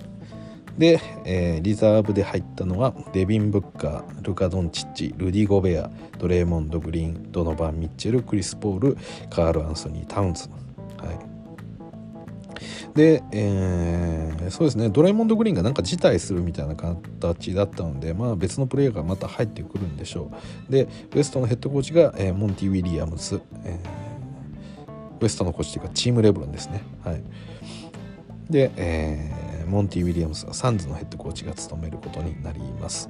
[0.76, 5.88] で、えーリザーブで入ったのはデビン・ブッカールカ・ドンチッチルディ・ゴベア
[6.18, 8.96] ドレーモンド・グリーンドノバン・ミッチェルクリス・ポール
[9.30, 10.48] カール・アンソニー・タウンズ。
[10.98, 11.33] はい。
[12.94, 20.30] で、えーそうですねドレーモンド・グリーンがなんか辞退するみたいな形だったので、まあ、別のプレイヤーがまた入ってくるんでしょ
[20.68, 20.72] う。
[20.72, 26.82] でウエストのヘッドコーチが、えーモンティ・ウィリアムズ、えーウエストのコーチというかチームレブロンですね。
[27.02, 27.22] はい。
[28.50, 33.08] で、えーモンティ・ウィリアムズはサンズのヘッドコーチが務めることになります、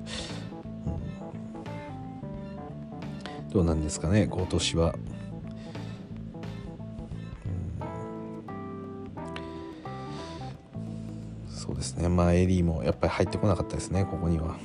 [3.47, 3.51] うん。
[3.51, 4.95] どうなんですかね今年は。
[11.65, 12.11] そうですね。
[12.11, 14.05] まあ AD もやっぱり入ってこなかったですね。
[14.05, 14.57] ここには。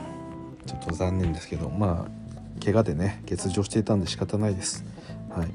[0.66, 1.70] ちょっと残念ですけど。
[1.70, 4.84] まあ怪我でね欠場していたんで仕方ないです。
[5.30, 5.48] はい。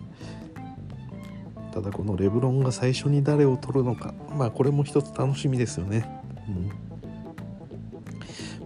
[1.74, 4.14] ただこのレブロンが最初に誰を取るのか。
[4.34, 6.08] まあこれも一つ楽しみですよね、
[6.48, 6.68] うん。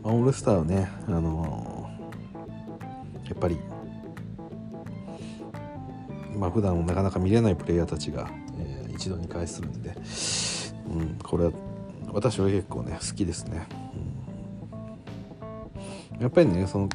[0.03, 3.59] まあ、オールスターはねあのーやっぱり
[6.37, 9.95] まあ普段なかなか見れないプレイヤーたちが、えー一度に会するんで、
[10.91, 11.53] うん、これは
[12.12, 13.66] 私は結構ね好きですね、
[16.16, 16.22] うん。
[16.22, 16.88] やっぱりねその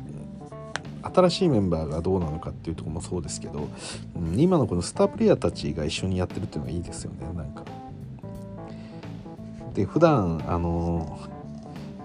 [1.03, 3.67] 新しいメンバーがどうなのかっていうところもそうですけど、
[4.15, 7.63] うん今のこのスタープレイヤーたちが一緒にやってるっていうのがいいですよねなんか。
[9.73, 11.19] で普段あの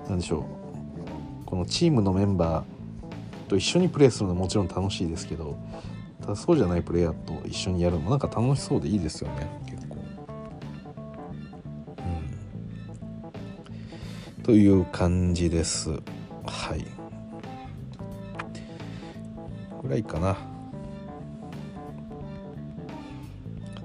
[0.08, 5.56] なんでしょうこのチームのメンバーと一緒にプレーするのはもちろん楽しいですけど
[6.20, 9.46] ただそうじゃないプレイヤーと一緒にやるのもなんか楽しそうでいいですよね
[14.48, 15.90] という感じです。
[15.90, 16.82] はい。
[19.82, 20.30] ぐらいかな。
[20.30, 20.36] あ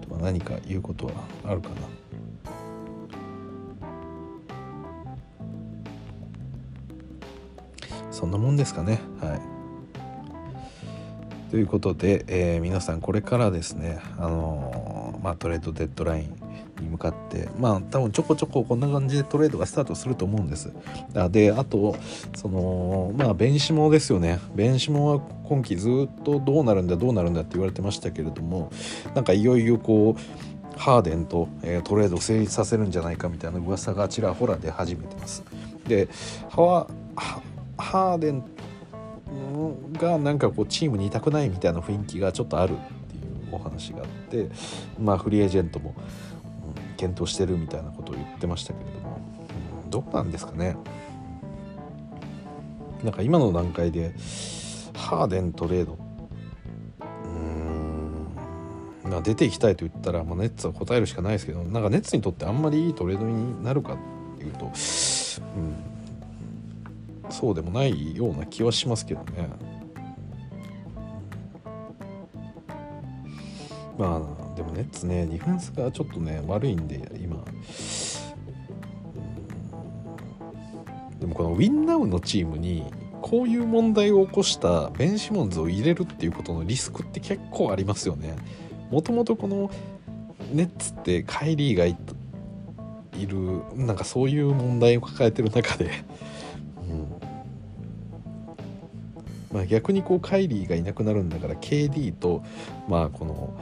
[0.07, 1.11] とは何か言うことは
[1.43, 1.75] あるかな。
[8.09, 9.01] そんなもんですかね。
[9.19, 9.41] はい。
[11.51, 16.42] ということで、えー皆さんこれからですね、あのーまあ、トレードデッドライン
[16.83, 20.71] に向かってまあ多分ちょこちょここんな感じでトレードがスタートすると思うんです。
[21.31, 21.95] であと
[22.35, 28.71] そのまあベンシモですよねベンシモは今季ずっとどうなるんだどうなるんだって言われてましたけれども
[29.15, 35.43] なんかいよいよこうハーデンと、えートレード成立させるんじゃないかみたいな噂がちらほら出始めてます。
[35.87, 36.07] で
[36.47, 38.43] ハーデン
[39.93, 42.75] がなんかこうチームにいたくないみたいな雰囲気がちょっとあるっ
[43.07, 44.49] ていうお話があって
[44.99, 45.95] まあフリーエージェントも、
[46.93, 49.19] 検討してるみたいなことを言ってましたけれども、
[49.83, 50.75] うん、どうなんですかね。
[53.03, 54.13] なんか今の段階で
[54.95, 55.93] ハーデントレード。
[55.93, 63.97] うーん出ていきたいと言ったら、まあ、ネッツは答えるしかないですけどなんかネッツにとってあんまりいいトレードになるかっ
[64.37, 64.73] ていうと、うん、
[67.29, 69.49] そうでもないような気はしますけどね。
[73.97, 77.43] まあでもネッツねディフェンスがちょっとね悪いんで今、
[81.19, 82.85] でもこのウィンナウのチームに
[83.21, 88.35] こういう問題を起こしたベン・シモンズを入れるっていうことのリスクって結構ありますよね。
[88.91, 89.71] もともとこの
[90.51, 91.95] ネッツってカイリーがい
[93.25, 95.89] るなんかそういう問題を抱えてる中で、
[96.89, 97.07] うん。
[99.53, 102.43] まあ、逆にこうカイリーがいなくなるんだから KD と
[102.89, 103.53] まあこの、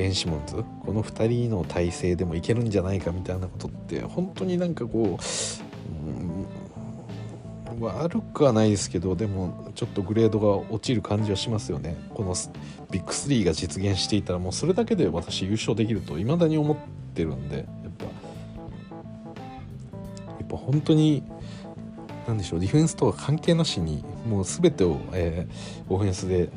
[0.00, 0.54] ベン・シモンズ？
[0.86, 5.18] この2人の体制でもいけるんじゃないかみたいなことって本当になんかこ
[7.78, 11.98] う悪くはないですけどでもちょっとグレードが落ちる感じはしますよね。
[12.14, 12.34] この
[12.90, 16.76] ビッグ3が実現していたらもうそれだけで私優勝できると未だに思っ
[17.14, 17.66] てるんでやっ
[17.98, 18.10] ぱや
[20.44, 21.22] っぱ本当に
[22.26, 26.48] 何でしょうディフェンスとは関係なしにもう全てを、えー、オフェンスで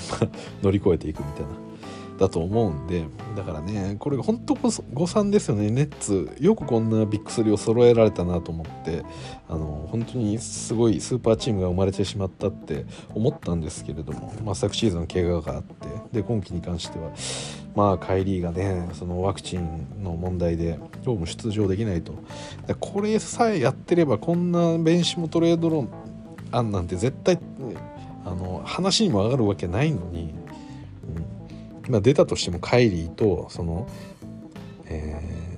[0.62, 1.71] 乗り越えていくみたいな。
[2.18, 3.04] だと思うんで
[3.36, 5.70] だからねこれ本当誤算ですよね。
[5.70, 9.02] ネッツよくこんなビッグ3を揃えられたなと思って
[9.48, 12.84] あの本当にすごいスーパーチームが生まれてしまったって
[13.14, 17.10] 思ったんですけれども、まあ、昨シーズン怪我があってで今季に関しては
[17.74, 22.12] まあカイリーがねそのワクチンの問題でどうも出場できないと。
[22.80, 25.88] これさえやってればこんな弁士もトレードの
[26.52, 27.38] 案なんて絶対
[28.24, 30.41] あの話にも上がるわけないのに
[31.88, 33.88] まあ、出たとしてもカイリーとその、
[34.86, 35.48] え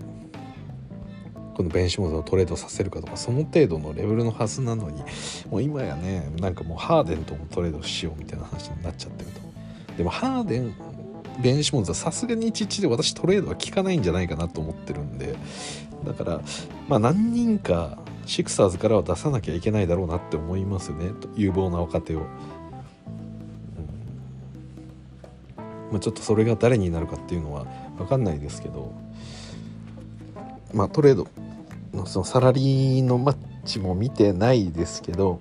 [1.22, 5.02] ー、このベンシモズをトレードさせるかとかその程度のレベルのはずなのに
[5.50, 9.40] もう今やねなんかもうハーデンともトレードしようみたいな話になっちゃってると
[9.96, 10.74] でもハーデン
[11.40, 15.36] ベンシモンズはさすがに11で私トレードは効かないんじゃないかなと思ってるんで
[16.04, 16.40] だから
[16.88, 22.26] まあ何人かシクサーズからは出さなきゃいけないだろうなって思いますよね有望な若手を。
[25.90, 27.66] まあ、ちょっとそれが誰になるかっていうのは
[27.98, 28.92] 分かんないですけど、
[30.72, 31.28] まあ、トレード
[31.92, 35.40] のそのサラリーのマッチも見てないですけど、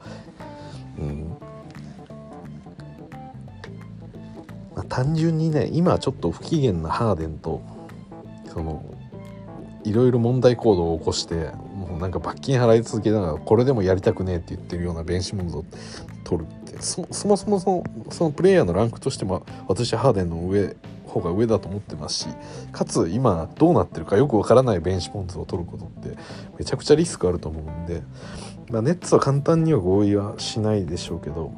[1.00, 1.38] うん。
[4.76, 7.62] まあ、単純にね今ちょっと不機嫌なハーデンと
[8.52, 8.84] その
[9.84, 15.66] いろいろ問題行動を起こしてもうなんか罰金払い続けながらこれでもやりたくねえって言ってるようなベンシモンズを
[16.24, 20.76] 取るてそもそもそのそのプレイヤーのランクとしても私はハーデンの上
[21.14, 22.28] 方が上だと思ってますし
[22.72, 26.18] かつ今どうなってるかよくわからないベンチポンズを取ることって
[26.58, 28.02] めちゃくちゃリスクあると思うんで、
[28.70, 31.52] まあ、ネッツは簡単には合意はしないでしょうけど、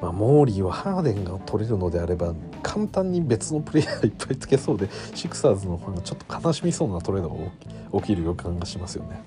[0.00, 7.28] まあ、モーリーはハーデンが取れるのであれば簡単に別のプレイヤーいっぱいつけそうでシクサーズのファンがちょっと悲しみそうなトレード
[7.92, 9.22] が起きる予感がしますよね。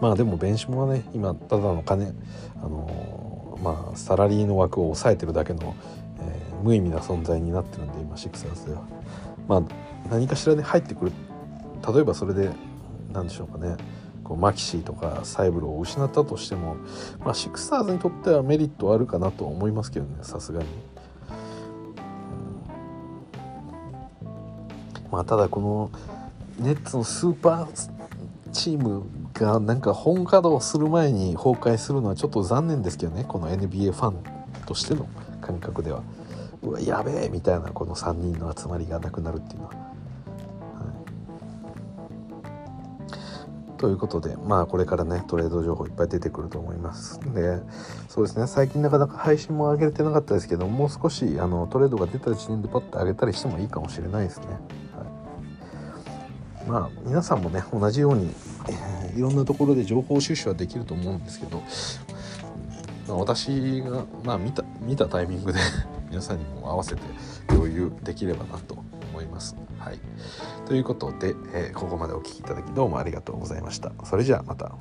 [0.00, 2.14] まあでもベンシモはね今ただの金
[2.56, 5.74] あの、まあサラリーの枠を抑えてるだけの、
[6.20, 8.82] えー、無意味な存在になってるんで今シクサーズでは。
[9.46, 9.62] まあ
[10.10, 11.12] 何かしらで、ね、入ってくる。
[11.92, 12.50] 例えばそれで
[13.12, 13.76] 何でしょうかね。
[14.24, 16.76] こうマキシーとかサイブロを失ったとしても、
[17.18, 20.66] まあ、シクサーズにとってはメリットあるかなと思いますけどねさすがに。
[25.10, 25.90] まあ、ただこの
[26.60, 27.90] ネッツのスーパー
[28.52, 29.02] チーム
[29.40, 34.22] がなんか本稼働する前に崩壊するのはちょっと残念ですけどねこの NBA ファン
[34.66, 35.08] としての
[35.40, 36.02] 感覚では
[36.62, 39.70] うわやべえみたいなこの3人の集まりがなくなるっていうのは。
[39.72, 39.78] は
[43.76, 47.60] い、ということでまあこれからねトレード情報いっぱい出てくると思いますで
[48.08, 54.46] そうですね最近なかなか配信も上げれてなかったですけどもう少しあのトレードが出た時点でパッと上げたりしてもいいかもしれないですね。
[56.66, 58.32] まあ皆さんもね同じように、
[58.68, 61.62] えー、いろんなところで情報収集はできると思うんですけど、
[63.08, 65.58] まあ、私が、まあ、見た見たタイミングで
[66.10, 67.02] 皆さんにも合わせて
[67.48, 68.82] 共有できればなと
[69.12, 69.56] 思います。
[69.78, 69.98] はい、
[70.66, 73.92] ということで、えー、ここまでお聴きいただきどうもありがとうございました。
[74.04, 74.72] それじゃあまた。